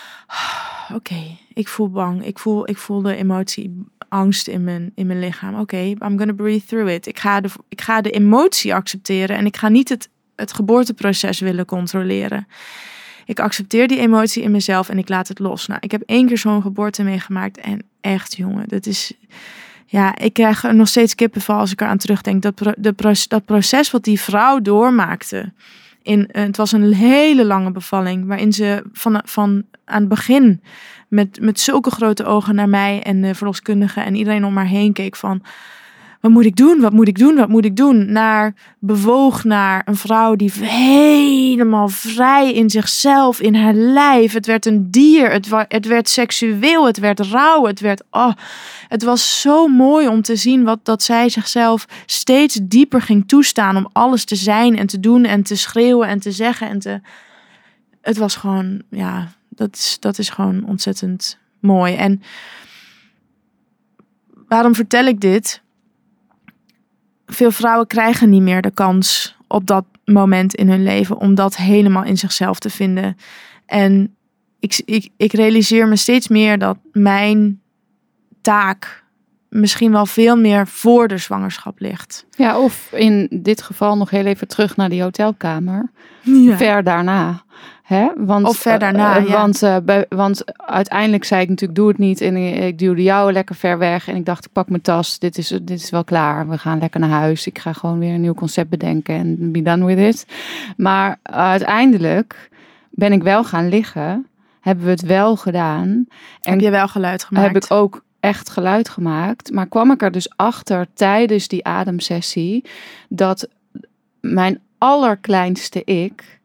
[0.94, 2.26] oké, ik voel bang.
[2.26, 5.54] Ik voel, ik voel de emotie, angst in mijn, in mijn lichaam.
[5.54, 7.06] Oké, I'm gonna breathe through it.
[7.06, 11.40] Ik ga, de, ik ga de emotie accepteren en ik ga niet het, het geboorteproces
[11.40, 12.46] willen controleren.
[13.24, 15.66] Ik accepteer die emotie in mezelf en ik laat het los.
[15.66, 19.12] Nou, ik heb één keer zo'n geboorte meegemaakt en echt, jongen, dat is...
[19.86, 22.42] Ja, ik krijg er nog steeds kippenvel als ik eraan terugdenk.
[22.42, 22.94] Dat, pro, de,
[23.28, 25.52] dat proces wat die vrouw doormaakte.
[26.02, 30.62] In, eh, het was een hele lange bevalling, waarin ze van, van aan het begin
[31.08, 34.92] met, met zulke grote ogen naar mij en de verloskundige en iedereen om haar heen
[34.92, 35.42] keek van...
[36.20, 36.80] Wat moet ik doen?
[36.80, 37.34] Wat moet ik doen?
[37.34, 38.12] Wat moet ik doen?
[38.12, 44.32] Naar bewoog naar een vrouw die helemaal vrij in zichzelf, in haar lijf.
[44.32, 45.30] Het werd een dier.
[45.30, 46.86] Het, het werd seksueel.
[46.86, 47.66] Het werd rauw.
[47.66, 48.02] Het werd.
[48.10, 48.32] Oh,
[48.88, 53.76] het was zo mooi om te zien wat dat zij zichzelf steeds dieper ging toestaan
[53.76, 57.00] om alles te zijn en te doen en te schreeuwen en te zeggen en te.
[58.00, 61.94] Het was gewoon, ja, dat is, dat is gewoon ontzettend mooi.
[61.94, 62.22] En
[64.48, 65.62] waarom vertel ik dit?
[67.30, 71.56] Veel vrouwen krijgen niet meer de kans op dat moment in hun leven om dat
[71.56, 73.16] helemaal in zichzelf te vinden.
[73.66, 74.14] En
[74.58, 77.60] ik, ik, ik realiseer me steeds meer dat mijn
[78.40, 79.04] taak
[79.50, 82.26] misschien wel veel meer voor de zwangerschap ligt.
[82.36, 85.90] Ja, of in dit geval nog heel even terug naar die hotelkamer.
[86.22, 86.56] Ja.
[86.56, 87.42] Ver daarna.
[87.82, 88.08] Hè?
[88.16, 89.32] Want, Of ver daarna, eh, ja.
[89.32, 92.20] want, eh, bij- want uiteindelijk zei ik natuurlijk, doe het niet.
[92.20, 94.08] En ik, ik duwde jou lekker ver weg.
[94.08, 95.18] En ik dacht, ik pak mijn tas.
[95.18, 96.48] Dit is, dit is wel klaar.
[96.48, 97.46] We gaan lekker naar huis.
[97.46, 99.14] Ik ga gewoon weer een nieuw concept bedenken.
[99.14, 100.26] En be done with it.
[100.76, 102.50] Maar uiteindelijk
[102.90, 104.26] ben ik wel gaan liggen.
[104.60, 105.88] Hebben we het wel gedaan.
[106.40, 107.46] En Heb je wel geluid gemaakt?
[107.54, 109.52] heb ik ook echt geluid gemaakt.
[109.52, 112.64] Maar kwam ik er dus achter tijdens die ademsessie
[113.08, 113.48] dat
[114.20, 116.40] mijn allerkleinste ik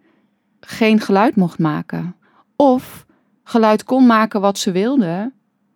[0.59, 2.15] geen geluid mocht maken.
[2.55, 3.05] Of
[3.43, 5.31] geluid kon maken wat ze wilde.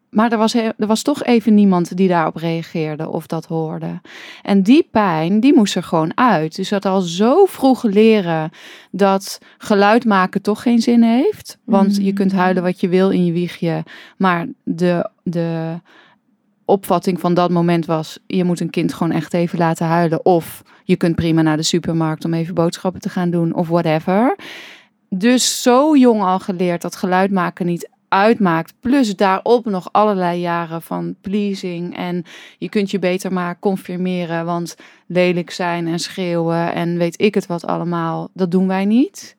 [0.10, 4.02] Maar er was, er was toch even niemand die daarop reageerde of dat hoorde.
[4.42, 6.56] En die pijn, die moest er gewoon uit.
[6.56, 8.50] Dus dat al zo vroeg leren
[8.92, 11.58] dat geluid maken toch geen zin heeft.
[11.64, 13.84] Want je kunt huilen wat je wil in je wiegje.
[14.18, 15.80] Maar de, de
[16.66, 20.26] opvatting van dat moment was: je moet een kind gewoon echt even laten huilen.
[20.26, 24.36] Of je kunt prima naar de supermarkt om even boodschappen te gaan doen, of whatever.
[25.10, 28.74] Dus zo jong al geleerd dat geluid maken niet uitmaakt.
[28.80, 31.98] Plus daarop nog allerlei jaren van pleasing.
[31.98, 32.24] En
[32.58, 34.46] je kunt je beter maar confirmeren.
[34.46, 34.76] Want
[35.08, 39.38] lelijk zijn en schreeuwen en weet ik het wat allemaal, dat doen wij niet.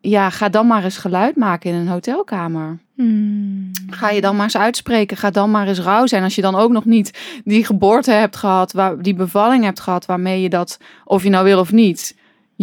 [0.00, 2.78] Ja, ga dan maar eens geluid maken in een hotelkamer.
[2.94, 3.70] Hmm.
[3.90, 5.16] Ga je dan maar eens uitspreken.
[5.16, 6.22] Ga dan maar eens rouw zijn.
[6.22, 10.06] Als je dan ook nog niet die geboorte hebt gehad, waar, die bevalling hebt gehad,
[10.06, 12.16] waarmee je dat, of je nou wil of niet,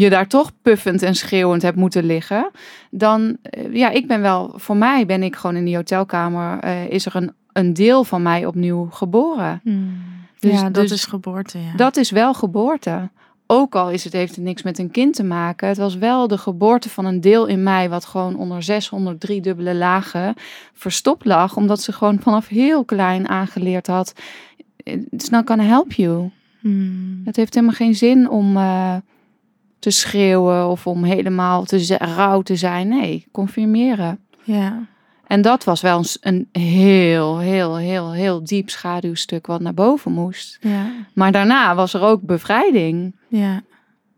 [0.04, 2.52] je daar toch puffend en schreeuwend hebt moeten liggen.
[2.92, 6.90] Dan, eh, ja, ik ben wel, voor mij ben ik gewoon in die hotelkamer, eh,
[6.90, 9.60] is er een, een deel van mij opnieuw geboren.
[9.64, 10.02] Hmm.
[10.40, 11.58] Dus- ja, dat dus- is geboorte.
[11.58, 11.76] Ja.
[11.76, 13.10] Dat is wel geboorte.
[13.48, 15.68] Ook al is het, heeft het niks met een kind te maken.
[15.68, 19.76] Het was wel de geboorte van een deel in mij wat gewoon onder 603 dubbele
[19.76, 20.34] lagen
[20.74, 21.56] verstopt lag.
[21.56, 24.14] Omdat ze gewoon vanaf heel klein aangeleerd had.
[24.84, 26.30] It's not gonna help you.
[26.60, 27.22] Hmm.
[27.26, 28.96] Het heeft helemaal geen zin om eh,
[29.80, 32.88] te schreeuwen of om helemaal te rauw te zijn.
[32.88, 34.20] Nee, confirmeren.
[34.44, 34.86] Ja.
[35.28, 40.58] En dat was wel een, heel, heel, heel, heel diep schaduwstuk wat naar boven moest.
[40.62, 40.86] Ja.
[41.14, 43.16] Maar daarna was er ook bevrijding.
[43.28, 43.62] Ja.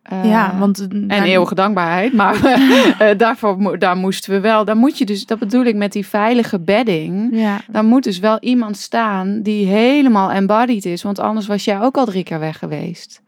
[0.04, 2.14] Eh, ja, want En eeuwige dankbaarheid.
[2.14, 4.66] Maar eh, daarvoor, daar moesten we wel.
[4.66, 7.30] Daar moet je dus, dat bedoel ik met die veilige bedding.
[7.32, 11.04] Ja, Daar moet dus wel iemand staan die helemaal embodied is.
[11.04, 13.22] Want anders was jij ook al drie keer weg geweest.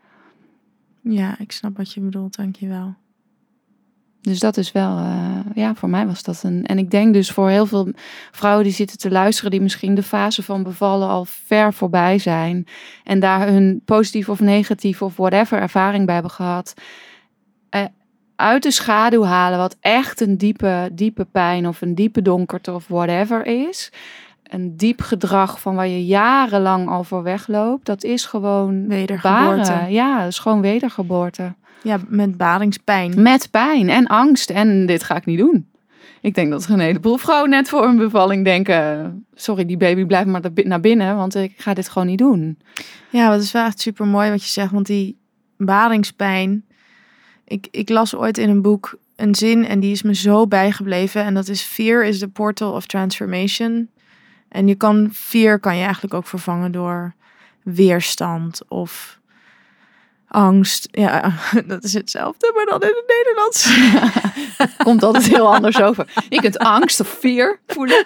[1.02, 2.96] Ja, ik snap wat je bedoelt, dankjewel.
[4.22, 6.66] Dus dat is wel, eh, ja, voor mij was dat een.
[6.66, 7.92] En ik denk dus voor heel veel
[8.32, 12.68] vrouwen die zitten te luisteren, die misschien de fase van bevallen al ver voorbij zijn.
[13.04, 16.74] En daar hun positief of negatief of whatever ervaring bij hebben gehad.
[17.70, 17.86] eh,
[18.36, 22.88] uit de schaduw halen wat echt een diepe, diepe pijn of een diepe donkerte of
[22.88, 23.92] whatever is.
[24.52, 27.86] Een diep gedrag van waar je jarenlang al voor wegloopt.
[27.86, 29.72] Dat is gewoon Wedergeboorte.
[29.72, 29.92] baren.
[29.92, 31.54] Ja, dat is gewoon wedergeboorte.
[31.84, 33.22] Ja, met baringspijn.
[33.22, 34.50] Met pijn en angst.
[34.50, 35.70] En dit ga ik niet doen.
[36.22, 39.26] Ik denk dat er een heleboel vrouwen net voor een bevalling denken...
[39.34, 42.58] Sorry, die baby blijft maar naar binnen, want ik ga dit gewoon niet doen.
[43.10, 45.18] Ja, dat is wel echt super mooi wat je zegt, want die
[45.58, 46.66] baringspijn.
[47.46, 51.24] Ik, ik las ooit in een boek een zin en die is me zo bijgebleven.
[51.24, 53.90] En dat is: Fear is the portal of transformation.
[54.52, 57.14] En je kan fear kan je eigenlijk ook vervangen door
[57.64, 59.20] weerstand of
[60.28, 60.88] angst.
[60.92, 61.34] Ja,
[61.66, 63.70] dat is hetzelfde, maar dan in het Nederlands.
[64.84, 66.08] Komt altijd heel anders over.
[66.30, 68.06] Je kunt angst of fear voelen.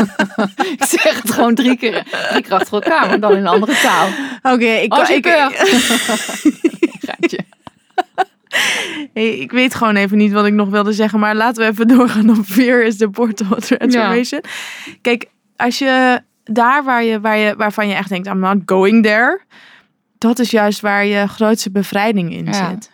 [0.76, 3.74] ik zeg het gewoon drie keer, drie keer achter elkaar, maar dan in een andere
[3.74, 4.08] taal.
[4.54, 5.24] Oké, ik, je ik.
[9.12, 11.88] Hey, ik weet gewoon even niet wat ik nog wilde zeggen, maar laten we even
[11.88, 14.40] doorgaan op Fear is the Portal of Transformation.
[15.00, 15.26] Kijk,
[15.56, 19.40] als je daar waar je, waar je, waarvan je echt denkt, I'm not going there,
[20.18, 22.70] dat is juist waar je grootste bevrijding in Ja.
[22.70, 22.90] zit.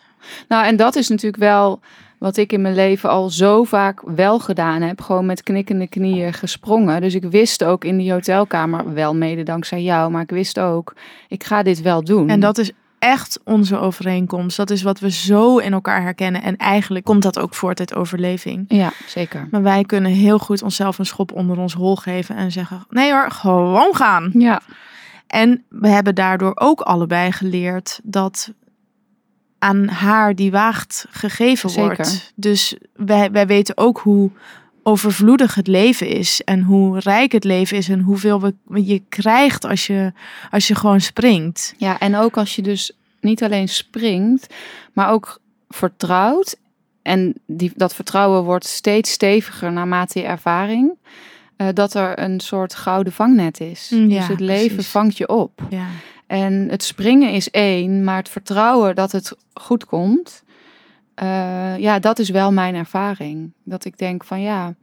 [0.48, 1.80] Nou, en dat is natuurlijk wel
[2.18, 5.00] wat ik in mijn leven al zo vaak wel gedaan heb.
[5.00, 7.00] Gewoon met knikkende knieën gesprongen.
[7.00, 10.94] Dus ik wist ook in die hotelkamer, wel mede dankzij jou, maar ik wist ook,
[11.28, 12.28] ik ga dit wel doen.
[12.28, 12.72] En dat is
[13.03, 14.57] echt onze overeenkomst.
[14.57, 16.42] Dat is wat we zo in elkaar herkennen.
[16.42, 18.64] En eigenlijk komt dat ook voort uit overleving.
[18.68, 19.48] Ja, zeker.
[19.50, 23.12] Maar wij kunnen heel goed onszelf een schop onder ons hol geven en zeggen: nee
[23.12, 24.30] hoor, gewoon gaan.
[24.34, 24.61] Ja,
[25.26, 28.53] En we hebben daardoor ook allebei geleerd dat
[29.59, 31.86] aan haar die waagt gegeven Zeker.
[31.96, 32.32] wordt.
[32.34, 34.30] Dus wij, wij weten ook hoe
[34.83, 38.55] overvloedig het leven is en hoe rijk het leven is en hoeveel we,
[38.87, 40.12] je krijgt als je,
[40.51, 41.74] als je gewoon springt.
[41.76, 44.55] ja, en ook als je dus niet alleen springt,
[44.93, 46.57] maar ook vertrouwt.
[47.03, 50.93] En die, dat vertrouwen wordt steeds steviger naarmate je ervaring.
[51.57, 53.91] eh, dat er een soort gouden vangnet is.
[53.95, 54.93] Mm, dus ja, het leven precies.
[54.93, 55.62] vangt je op.
[55.70, 55.87] Ja.
[56.26, 60.41] En het springen is één, maar het vertrouwen dat het goed komt,
[61.22, 63.52] eh, ja, dat is wel mijn ervaring.
[63.64, 64.74] Dat ik denk van ja,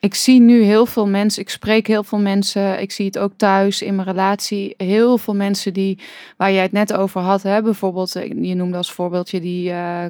[0.00, 3.32] ik zie nu heel veel mensen, ik spreek heel veel mensen, ik zie het ook
[3.36, 5.98] thuis in mijn relatie, heel veel mensen die,
[6.36, 10.04] waar jij het net over had, hè, bijvoorbeeld, eh, je noemde als voorbeeldje die eh,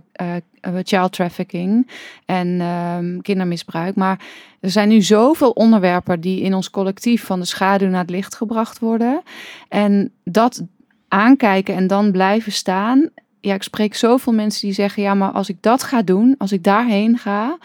[0.82, 1.90] child trafficking
[2.26, 4.26] en ehm, kindermisbruik, maar
[4.60, 8.34] er zijn nu zoveel onderwerpen die in ons collectief van de schaduw naar het licht
[8.34, 9.22] gebracht worden.
[9.68, 10.62] En dat
[11.08, 13.10] aankijken en dan blijven staan.
[13.40, 16.52] Ja, ik spreek zoveel mensen die zeggen: ja, maar als ik dat ga doen, als
[16.52, 17.58] ik daarheen ga,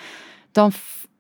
[0.52, 0.72] dan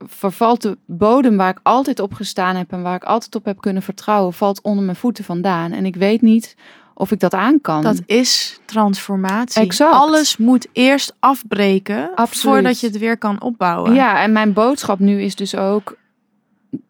[0.08, 3.62] vervalt de bodem waar ik altijd op gestaan heb en waar ik altijd op heb
[3.62, 5.72] kunnen vertrouwen, valt onder mijn voeten vandaan.
[5.72, 6.56] En ik weet niet
[6.93, 7.82] of ik dat aan kan.
[7.82, 9.62] Dat is transformatie.
[9.62, 9.93] Exact.
[9.93, 12.56] Alles moet eerst afbreken Absoluut.
[12.56, 13.93] voordat je het weer kan opbouwen.
[13.93, 15.97] Ja, en mijn boodschap nu is dus ook: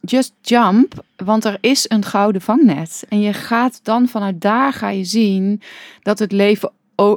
[0.01, 3.05] just jump, want er is een gouden vangnet.
[3.09, 5.61] En je gaat dan vanuit daar ga je zien
[6.01, 6.71] dat het leven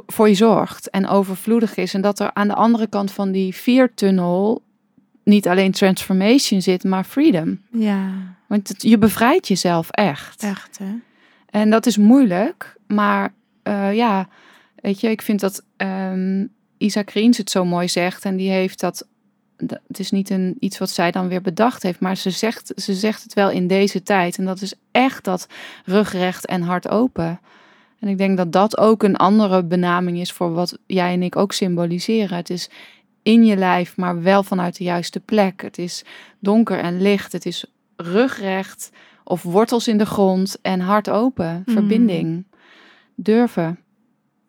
[0.07, 1.93] voor je zorgt en overvloedig is.
[1.93, 4.61] En dat er aan de andere kant van die viertunnel
[5.23, 7.61] niet alleen transformation zit, maar freedom.
[7.71, 8.09] ja
[8.47, 10.43] Want het- je bevrijdt jezelf echt.
[10.43, 10.93] echt hè.
[11.49, 14.27] En dat is moeilijk, maar eh, ja,
[14.75, 16.45] weet je, ik vind dat ehm
[16.77, 18.25] Isaac Riens het zo mooi zegt.
[18.25, 19.07] En die heeft dat,
[19.57, 22.71] dat- het is niet een, iets wat zij dan weer bedacht heeft, maar ze zegt,
[22.75, 24.37] ze zegt het wel in deze tijd.
[24.37, 25.47] En dat is echt dat
[25.85, 27.39] rugrecht en hart open.
[27.99, 31.35] En ik denk dat dat ook een andere benaming is voor wat jij en ik
[31.35, 32.37] ook symboliseren.
[32.37, 32.69] Het is
[33.23, 35.61] in je lijf, maar wel vanuit de juiste plek.
[35.61, 36.03] Het is
[36.39, 37.31] donker en licht.
[37.31, 38.91] Het is rugrecht
[39.23, 41.63] of wortels in de grond en hart open.
[41.65, 41.73] Mm.
[41.73, 42.45] Verbinding.
[43.15, 43.79] Durven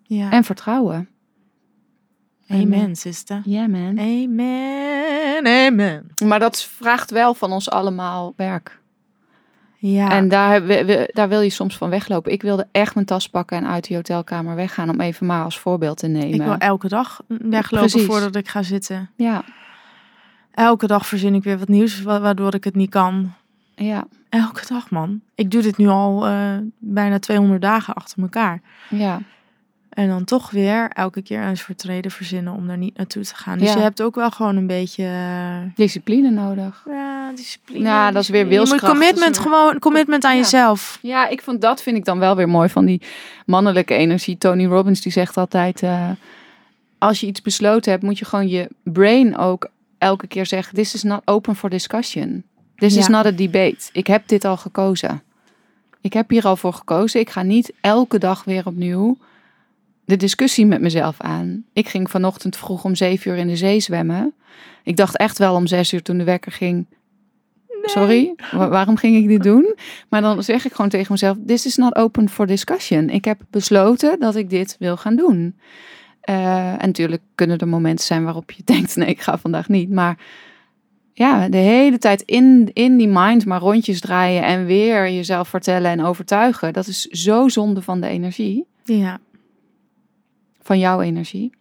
[0.02, 0.30] Ja.
[0.30, 1.08] en vertrouwen.
[2.48, 3.42] Amen, sister.
[3.44, 3.98] Ja, man.
[3.98, 6.06] Amen, amen.
[6.24, 8.77] Maar dat vraagt wel van ons allemaal werk.
[9.80, 10.62] Ja, En daar,
[11.12, 12.32] daar wil je soms van weglopen.
[12.32, 14.90] Ik wilde echt mijn tas pakken en uit die hotelkamer weggaan.
[14.90, 16.34] Om even maar als voorbeeld te nemen.
[16.34, 18.06] ik wil elke dag weglopen Precies.
[18.08, 19.10] voordat ik ga zitten.
[19.16, 19.44] Ja,
[20.54, 23.32] Elke dag verzin ik weer wat nieuws wa- waardoor ik het niet kan.
[23.74, 25.20] ja, Elke dag, man.
[25.34, 28.60] Ik doe dit nu al eh, bijna 200 dagen achter elkaar.
[28.88, 29.20] ja.
[29.98, 33.34] En dan toch weer elke keer een soort reden verzinnen om daar niet naartoe te
[33.34, 33.58] gaan.
[33.58, 33.74] Dus Ja.
[33.76, 35.04] je hebt ook wel gewoon een beetje...
[35.04, 36.84] eh, Discipline nodig.
[36.88, 37.84] Ja, discipline.
[37.84, 38.48] Ja, dat is weer discipline.
[38.50, 38.82] Je wilskracht.
[38.82, 40.40] moet commitment, gewoon commitment aan Ja.
[40.40, 40.98] jezelf.
[41.02, 43.02] Ja, ik vond dat vind ik dan wel weer mooi van die
[43.46, 44.38] mannelijke energie.
[44.38, 46.10] Tony Robbins die zegt altijd: eh,
[46.98, 49.68] als je iets besloten hebt, moet je gewoon je brain ook
[49.98, 52.44] elke keer zeggen: This is not open for discussion.
[52.76, 53.78] This is not a debate.
[53.92, 55.22] Ik heb dit al gekozen.
[56.00, 57.20] Ik heb hier al voor gekozen.
[57.20, 59.18] Ik ga niet elke dag weer opnieuw
[60.08, 61.64] de discussie met mezelf aan.
[61.72, 64.34] Ik ging vanochtend vroeg om zeven uur in de zee zwemmen.
[64.84, 66.86] Ik dacht echt wel om zes uur toen de wekker ging.
[67.82, 69.74] Sorry, wa- waarom ging ik dit doen?
[70.08, 73.08] Maar dan zeg ik gewoon tegen mezelf: This is not open for discussion.
[73.10, 75.56] Ik heb besloten dat ik dit wil gaan doen.
[76.20, 79.90] Eh, en natuurlijk kunnen er momenten zijn waarop je denkt: Nee, ik ga vandaag niet.
[79.90, 80.18] Maar
[81.12, 85.90] ja, de hele tijd in, in die mind maar rondjes draaien en weer jezelf vertellen
[85.90, 86.72] en overtuigen.
[86.72, 89.18] Dat is zo zonde van de energie, Ja.
[90.68, 91.52] Van jouw energie.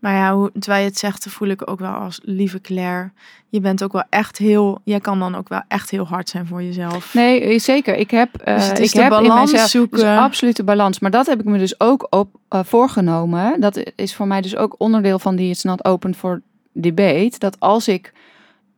[0.00, 3.12] Maar ja, hoe, terwijl je het zegt, voel ik ook wel als lieve Claire.
[3.48, 4.80] Je bent ook wel echt heel...
[4.84, 7.14] Jij kan dan ook wel echt heel hard zijn voor jezelf.
[7.14, 7.94] Nee, eh, zeker.
[7.94, 9.98] Ik heb, Dus is ik heb in balans mijzelf zoeken.
[9.98, 10.98] Dus absolute balans.
[10.98, 13.60] Maar dat heb ik me dus ook op eh, voorgenomen.
[13.60, 17.38] Dat is voor mij dus ook onderdeel van die It's Not Open for Debate.
[17.38, 18.12] Dat als ik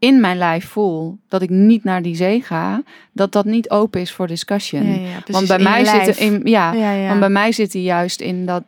[0.04, 2.82] in mijn lijf voel dat ik niet naar die zee ga,
[3.12, 4.86] dat dat niet open is voor discussion.
[4.86, 7.06] Ja, ja, precies, Want bij mij zit in, ja.
[7.08, 8.62] want bij mij zit hij juist in dat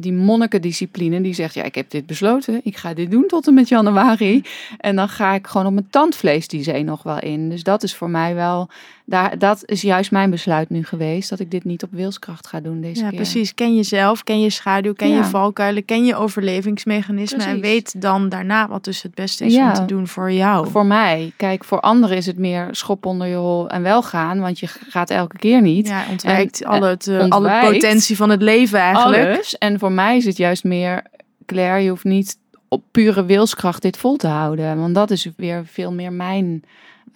[0.00, 3.54] die monnikendiscipline die zegt ja ik heb dit besloten, ik ga dit doen tot en
[3.54, 4.42] met januari
[4.78, 7.48] en dan ga ik gewoon op mijn tandvlees die zee nog wel in.
[7.48, 8.68] Dus dat is voor mij wel,
[9.08, 12.60] daar, dat is juist mijn besluit nu geweest dat ik dit niet op wilskracht ga
[12.60, 13.16] doen deze Ja, keer.
[13.18, 13.54] precies.
[13.54, 15.16] Ken jezelf, ken je schaduw, ken Ja.
[15.16, 17.46] je valkuilen, ken je overlevingsmechanismen.
[17.46, 19.68] En weet dan daarna wat dus het beste is Ja.
[19.68, 20.70] om te doen voor jou.
[20.70, 24.40] Voor mij, kijk, voor anderen is het meer schop onder je hol en wel gaan,
[24.40, 25.88] want je gaat elke keer niet.
[25.88, 29.24] Ja, ontwijkt En- alle, het, eh, alle potentie van het leven eigenlijk.
[29.26, 29.58] Alles.
[29.58, 31.02] En voor mij is het juist meer,
[31.46, 32.38] Claire, je hoeft niet
[32.68, 34.78] op pure wilskracht dit vol te houden.
[34.80, 36.62] Want dat is weer veel meer mijn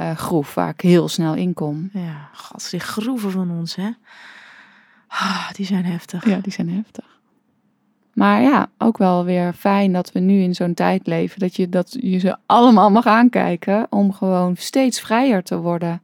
[0.00, 1.90] eh, groef waar ik heel snel in kom.
[1.92, 3.90] Ja, god, die groeven van ons, hè.
[5.06, 6.26] Ah, die zijn heftig.
[6.26, 7.18] Ja, die zijn heftig.
[8.14, 11.38] Maar ja, ook wel weer fijn dat we nu in zo'n tijd leven.
[11.38, 16.02] Dat je, dat je ze allemaal mag aankijken om gewoon steeds vrijer te worden.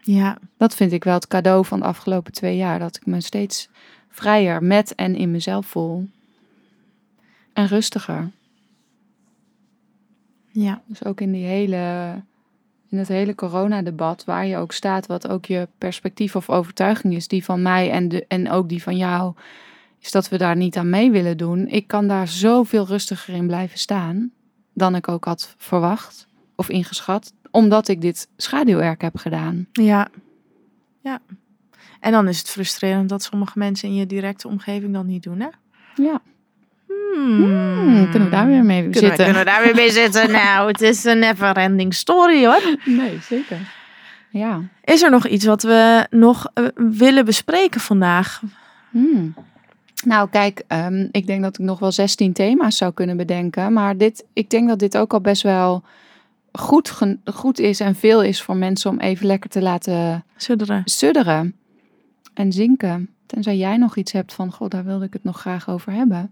[0.00, 2.78] Ja, Dat vind ik wel het cadeau van de afgelopen twee jaar.
[2.78, 3.68] Dat ik me steeds
[4.08, 6.08] vrijer met en in mezelf voel.
[7.52, 8.30] En rustiger.
[10.50, 12.14] ja, Dus ook in die hele,
[12.90, 17.28] in het hele coronadebat, waar je ook staat, wat ook je perspectief of overtuiging is,
[17.28, 19.34] die van mij en, de, en ook die van jou,
[20.00, 21.66] is dat we daar niet aan mee willen doen.
[21.68, 24.30] Ik kan daar zoveel rustiger in blijven staan
[24.74, 26.26] dan ik ook had verwacht
[26.56, 29.66] of ingeschat, omdat ik dit schaduwwerk heb gedaan.
[29.72, 30.08] ja,
[31.00, 31.20] ja.
[32.00, 35.40] En dan is het frustrerend dat sommige mensen in je directe omgeving dat niet doen,
[35.40, 35.48] hè?
[35.94, 36.22] Ja,
[36.88, 38.08] Hmm.
[38.10, 39.24] Kunnen we daar weer mee Kunnen, zitten?
[39.24, 40.30] kunnen we daar weer mee zitten?
[40.42, 42.76] Nou, het is een never-ending story, hoor.
[42.84, 43.58] Nee, zeker.
[44.30, 44.60] Ja.
[44.84, 48.42] Is er nog iets wat we nog eh, willen bespreken vandaag?
[48.90, 49.34] Hmm.
[50.04, 53.72] Nou, kijk, ehm, ik denk dat ik nog wel 16 thema's zou kunnen bedenken.
[53.72, 55.82] Maar dit, ik denk dat dit ook al best wel
[56.52, 56.92] goed,
[57.24, 60.82] goed is en veel is voor mensen om even lekker te laten Sudderen.
[60.84, 61.54] sudderen
[62.34, 63.08] en zinken.
[63.26, 66.30] Tenzij jij nog iets hebt van, god, daar wilde ik het nog graag over hebben.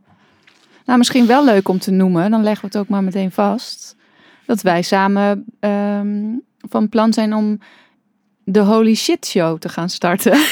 [0.86, 3.96] Nou, misschien wel leuk om te noemen, dan leggen we het ook maar meteen vast.
[4.46, 6.24] Dat wij samen ehm,
[6.68, 7.58] van plan zijn om
[8.44, 10.38] de Holy Shit Show te gaan starten.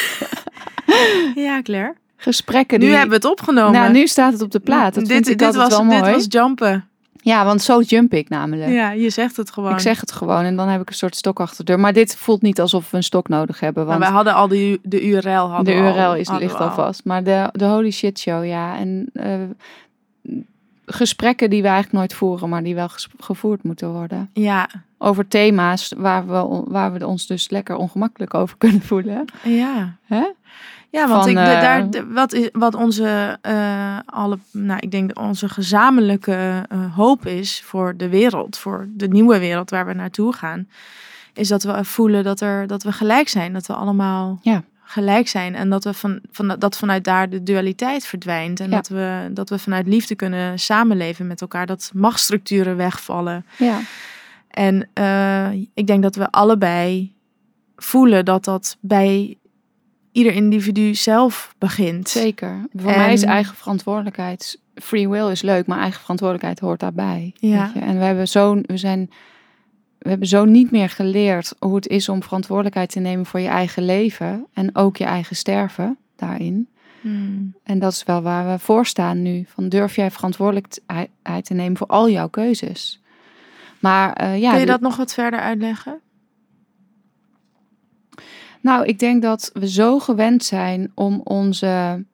[1.35, 1.95] Ja, Claire.
[2.16, 2.95] Gesprekken Nu die...
[2.95, 3.72] hebben we het opgenomen.
[3.80, 4.95] Nou, nu staat het op de plaat.
[4.95, 6.03] Dat dit, vind ik dit altijd was, wel mooi.
[6.03, 6.89] Dit was jumpen.
[7.16, 8.70] Ja, want zo jump ik namelijk.
[8.70, 9.72] Ja, je zegt het gewoon.
[9.72, 11.80] Ik zeg het gewoon en dan heb ik een soort stok achter de deur.
[11.80, 13.82] Maar dit voelt niet alsof we een stok nodig hebben.
[13.87, 15.51] maar Want wij hadden al de, de URL.
[15.51, 17.05] Hadden de we al- URL is, ligt we al vast.
[17.05, 18.76] Maar de, de Holy Shit Show, ja.
[18.76, 19.35] En eh,
[20.87, 24.30] gesprekken die we eigenlijk nooit voeren, maar die wel gevoerd moeten worden.
[24.32, 24.68] Ja,
[24.99, 29.24] Over thema's waar we, waar we ons dus lekker ongemakkelijk over kunnen voelen.
[29.43, 29.97] ja.
[30.05, 30.24] Hè?
[30.95, 35.18] Ja, want Van, ik, eh, daar, wat, is, wat onze, eh, alle, nou, ik denk
[35.18, 40.32] onze gezamenlijke eh, hoop is voor de wereld, voor de nieuwe wereld waar we naartoe
[40.32, 40.68] gaan,
[41.32, 43.53] is dat we voelen dat, er, dat we gelijk zijn.
[43.53, 44.62] Dat we allemaal Ja.
[44.85, 45.55] Gelijk zijn.
[45.55, 48.61] En dat, we van, van, dat vanuit daar de dualiteit verdwijnt.
[48.61, 48.76] En Ja.
[48.76, 51.66] dat, we, dat we vanuit liefde kunnen samenleven met elkaar.
[51.66, 53.47] Dat machtsstructuren wegvallen.
[53.59, 53.80] Ja,
[54.49, 57.14] En eh, ik denk dat we allebei
[57.76, 59.37] voelen dat dat bij
[60.12, 62.09] ieder individu zelf begint.
[62.09, 62.66] zeker.
[62.72, 64.62] Voor En- mij is eigen verantwoordelijkheid...
[64.74, 67.32] Free will is leuk, maar eigen verantwoordelijkheid hoort daarbij.
[67.35, 67.64] Ja.
[67.64, 67.80] weet je.
[67.80, 68.61] En we hebben zo...
[68.62, 69.11] We zijn...
[70.05, 73.48] We hebben zo niet meer geleerd hoe het is om verantwoordelijkheid te nemen voor je
[73.48, 76.68] eigen leven en ook je eigen sterven daarin.
[77.00, 77.55] Hmm.
[77.62, 79.44] En dat is wel waar we voor staan nu.
[79.48, 83.02] Van durf jij verantwoordelijkheid te nemen voor al jouw keuzes.
[83.80, 86.00] Maar eh, ja, Kun je dat nog wat verder uitleggen?
[88.61, 92.05] nou, ik denk dat we zo gewend zijn om onze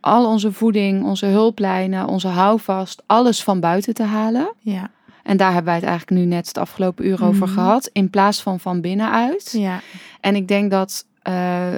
[0.00, 4.54] al onze voeding, onze hulplijnen, onze houvast, alles van buiten te halen.
[4.58, 4.90] Ja.
[5.28, 7.54] En daar hebben wij het eigenlijk nu net het afgelopen uur over Mhm.
[7.54, 9.48] gehad, in plaats van van binnenuit.
[9.52, 9.80] Ja.
[10.20, 11.68] En ik denk dat eh,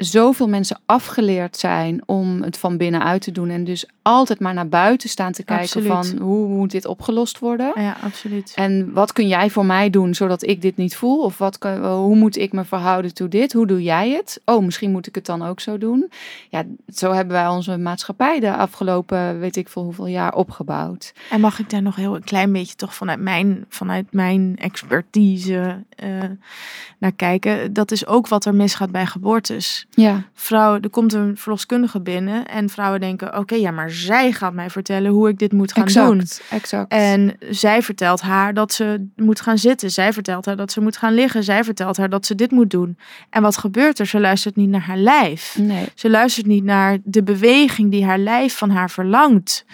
[0.00, 3.50] zoveel mensen afgeleerd zijn om het van binnenuit te doen.
[3.50, 5.88] En dus altijd maar naar buiten staan te kijken Absoluut.
[5.88, 7.72] van hoe moet dit opgelost worden.
[7.74, 8.52] ja, absoluut.
[8.54, 11.22] En wat kun jij voor mij doen zodat ik dit niet voel?
[11.22, 13.52] Of wat kan, hoe moet ik me verhouden toe dit?
[13.52, 14.40] Hoe doe jij het?
[14.44, 16.10] Oh, misschien moet ik het dan ook zo doen.
[16.48, 21.12] Ja, zo hebben wij onze maatschappij de afgelopen weet ik veel hoeveel jaar opgebouwd.
[21.30, 25.84] En mag ik daar nog heel een klein beetje toch vanuit mijn, vanuit mijn expertise
[25.96, 26.08] eh,
[26.98, 27.72] naar kijken?
[27.72, 29.86] Dat is ook wat er misgaat bij geboortes.
[30.00, 34.52] Ja, Vrouwen, er komt een verloskundige binnen en vrouwen denken: oké, ja, maar zij gaat
[34.52, 36.22] mij vertellen hoe ik dit moet gaan doen.
[36.50, 36.92] exact.
[36.92, 39.90] En zij vertelt haar dat ze moet gaan zitten.
[39.90, 41.44] Zij vertelt haar dat ze moet gaan liggen.
[41.44, 42.98] Zij vertelt haar dat ze dit moet doen.
[43.30, 44.06] En wat gebeurt er?
[44.06, 45.56] Ze luistert niet naar haar lijf.
[45.58, 45.86] nee.
[45.94, 49.64] Ze luistert niet naar de beweging die haar lijf van haar verlangt.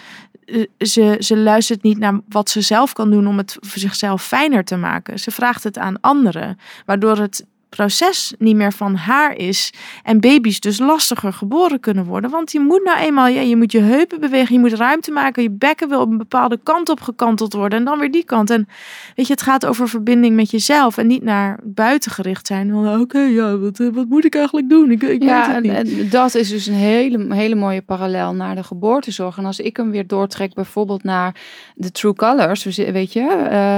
[0.45, 4.23] Eh, Ze, ze luistert niet naar wat ze zelf kan doen om het voor zichzelf
[4.23, 5.19] fijner te maken.
[5.19, 7.45] Ze vraagt het aan anderen, waardoor het
[7.77, 9.73] proces niet meer van haar is
[10.03, 12.29] en baby's dus lastiger geboren kunnen worden.
[12.29, 15.43] Want je moet nou eenmaal, ja, je moet je heupen bewegen, je moet ruimte maken,
[15.43, 18.49] je bekken wil op een bepaalde kant op gekanteld worden en dan weer die kant.
[18.49, 18.67] En
[19.15, 22.69] weet je, het gaat over verbinding met jezelf en niet naar buiten gericht zijn.
[22.71, 24.91] Van, Oké, ja, wat, eh, wat moet ik eigenlijk doen?
[24.91, 25.99] Ik, ik weet Ja, het en, niet.
[25.99, 29.37] en dat is dus een hele, hele mooie parallel naar de geboortezorg.
[29.37, 31.35] En als ik hem weer doortrek bijvoorbeeld naar
[31.75, 33.77] de True Colors, weet je, eh,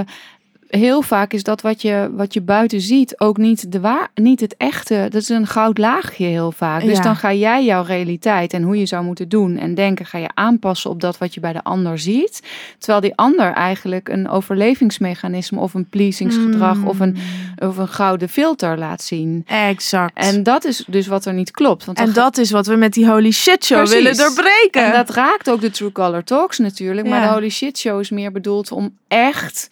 [0.70, 4.40] heel vaak is dat wat je, wat je buiten ziet ook niet, de waar, niet
[4.40, 5.08] het echte.
[5.10, 6.82] Dat is een goud laagje heel vaak.
[6.82, 7.04] Dus Ja.
[7.04, 10.30] dan ga jij jouw realiteit en hoe je zou moeten doen en denken, ga je
[10.34, 12.42] aanpassen op dat wat je bij de ander ziet.
[12.78, 16.88] Terwijl die ander eigenlijk een overlevingsmechanisme of een pleasingsgedrag Mm.
[16.88, 17.18] of, een,
[17.58, 19.44] of een gouden filter laat zien.
[19.48, 20.12] Exact.
[20.18, 21.86] En dat is dus wat er niet klopt.
[21.86, 23.96] Want En dat is wat we met die holy shit show Precies.
[23.96, 24.84] willen doorbreken.
[24.86, 27.08] en dat raakt ook de True Color Talks natuurlijk.
[27.08, 29.68] Maar de Holy Shit Show is meer bedoeld om echt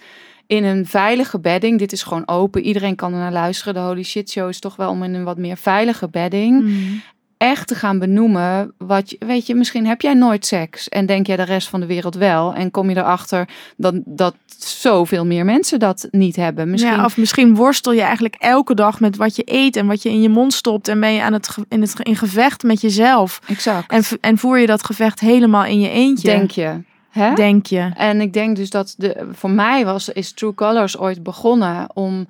[0.48, 1.80] in een veilige bedding.
[1.80, 2.62] Dit is gewoon open.
[2.62, 3.74] Iedereen kan er naar luisteren.
[3.74, 6.62] De Holy Shit Show is toch wel om in een wat meer veilige bedding.
[6.62, 7.02] Mm.
[7.38, 8.74] Echt te gaan benoemen.
[8.78, 10.90] Wat je, weet je, misschien heb jij nooit seks.
[10.90, 12.54] En denk jij de rest van de wereld wel.
[12.54, 16.70] En kom je erachter dat, dat zoveel meer mensen dat niet hebben.
[16.70, 20.02] Misschien Ja, of misschien worstel je eigenlijk elke dag met wat je eet en wat
[20.02, 20.88] je in je mond stopt.
[20.88, 23.40] En ben je aan het, in, het in gevecht met jezelf.
[23.48, 23.92] exact.
[23.92, 26.28] En, en voer je dat gevecht helemaal in je eentje.
[26.28, 26.82] denk je.
[27.18, 27.34] Hè?
[27.34, 27.92] Denk je.
[27.96, 32.28] En ik denk dus dat de, voor mij was, is True Colors ooit begonnen om,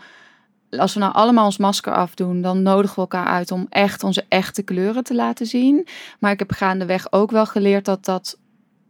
[0.69, 4.25] als we nou allemaal ons masker afdoen, dan nodigen we elkaar uit om echt onze
[4.29, 5.87] echte kleuren te laten zien.
[6.19, 8.37] Maar ik heb gaandeweg ook wel geleerd dat dat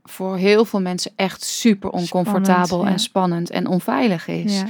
[0.03, 2.93] voor heel veel mensen echt super oncomfortabel Spannend, ja.
[2.93, 4.59] en spannend en onveilig is.
[4.59, 4.65] Ja.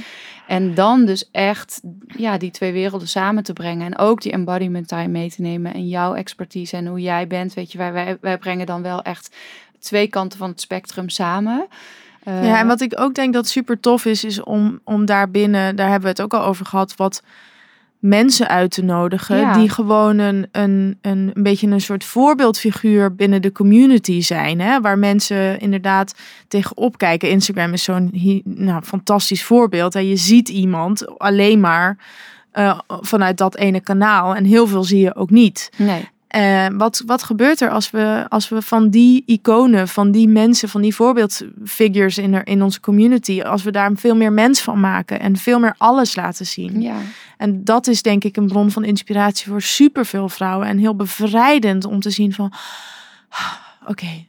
[0.46, 3.86] En dan dus echt ja, die twee werelden samen te brengen.
[3.86, 5.74] En ook die embodiment time mee te nemen.
[5.74, 7.54] En jouw expertise en hoe jij bent.
[7.54, 9.36] Weet je, wij, wij, wij brengen dan wel echt
[9.80, 11.66] twee kanten van het spectrum samen.
[12.22, 15.76] Eh, Ja, en wat ik ook denk dat super tof is, is om, om daarbinnen,
[15.76, 17.22] daar hebben we het ook al over gehad, wat
[17.98, 19.36] mensen uit te nodigen.
[19.36, 19.52] Ja.
[19.52, 24.60] Die gewoon een, een, een, een beetje een soort voorbeeldfiguur binnen de community zijn.
[24.60, 24.80] Hè?
[24.80, 26.14] Waar mensen inderdaad
[26.48, 27.30] tegenop kijken.
[27.30, 29.94] Instagram is zo'n nou, fantastisch voorbeeld.
[29.94, 30.00] Hè?
[30.00, 31.98] Je ziet iemand alleen maar
[32.50, 34.34] eh, vanuit dat ene kanaal.
[34.34, 35.70] En heel veel zie je ook niet.
[35.76, 40.28] Nee, Eh, wat, wat gebeurt er als we, als we van die iconen, van die
[40.28, 44.60] mensen, van die voorbeeldfigures in, er, in onze community, als we daar veel meer mens
[44.60, 46.80] van maken en veel meer alles laten zien.
[46.80, 46.96] ja.
[47.36, 51.84] En dat is denk ik een bron van inspiratie voor superveel vrouwen en heel bevrijdend
[51.84, 52.52] om te zien van,
[53.28, 53.52] ah,
[53.86, 54.26] oké,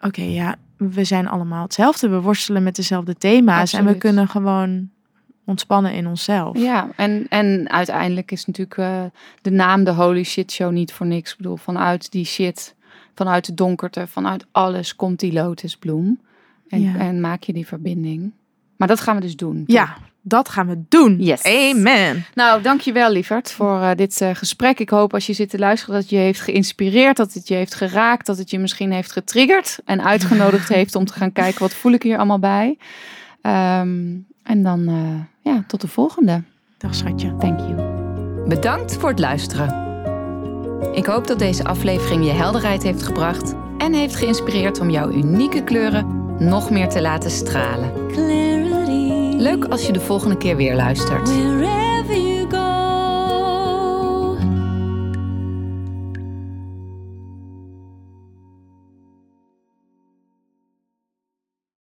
[0.00, 2.08] oké, ja, we zijn allemaal hetzelfde.
[2.08, 4.90] We worstelen met dezelfde thema's en we kunnen gewoon
[5.44, 6.58] ontspannen in onszelf.
[6.58, 9.02] Ja, en, en uiteindelijk is natuurlijk eh,
[9.42, 11.30] de naam de Holy Shit Show niet voor niks.
[11.30, 12.74] Ik bedoel, vanuit die shit,
[13.14, 16.20] vanuit de donkerte, vanuit alles komt die lotusbloem.
[16.68, 16.96] En, Ja.
[16.96, 18.32] en maak je die verbinding.
[18.76, 19.64] Maar dat gaan we dus doen.
[19.66, 21.16] Ja, dat gaan we doen.
[21.20, 21.42] Yes.
[21.42, 22.24] Amen.
[22.34, 24.78] Nou, dankjewel lieverd voor eh, dit eh, gesprek.
[24.78, 27.54] Ik hoop als je zit te luisteren dat het je heeft geïnspireerd, dat het je
[27.54, 31.60] heeft geraakt, dat het je misschien heeft getriggerd en uitgenodigd heeft om te gaan kijken
[31.60, 32.78] wat voel ik hier allemaal bij.
[33.40, 34.88] Ehm, en dan
[35.44, 36.42] ja, tot de volgende.
[36.78, 37.36] Dag schatje.
[37.36, 37.74] Thank you.
[38.48, 39.82] Bedankt voor het luisteren.
[40.92, 45.64] Ik hoop dat deze aflevering je helderheid heeft gebracht en heeft geïnspireerd om jouw unieke
[45.64, 47.92] kleuren nog meer te laten stralen.
[48.08, 49.36] clarity.
[49.36, 51.30] Leuk als je de volgende keer weer luistert.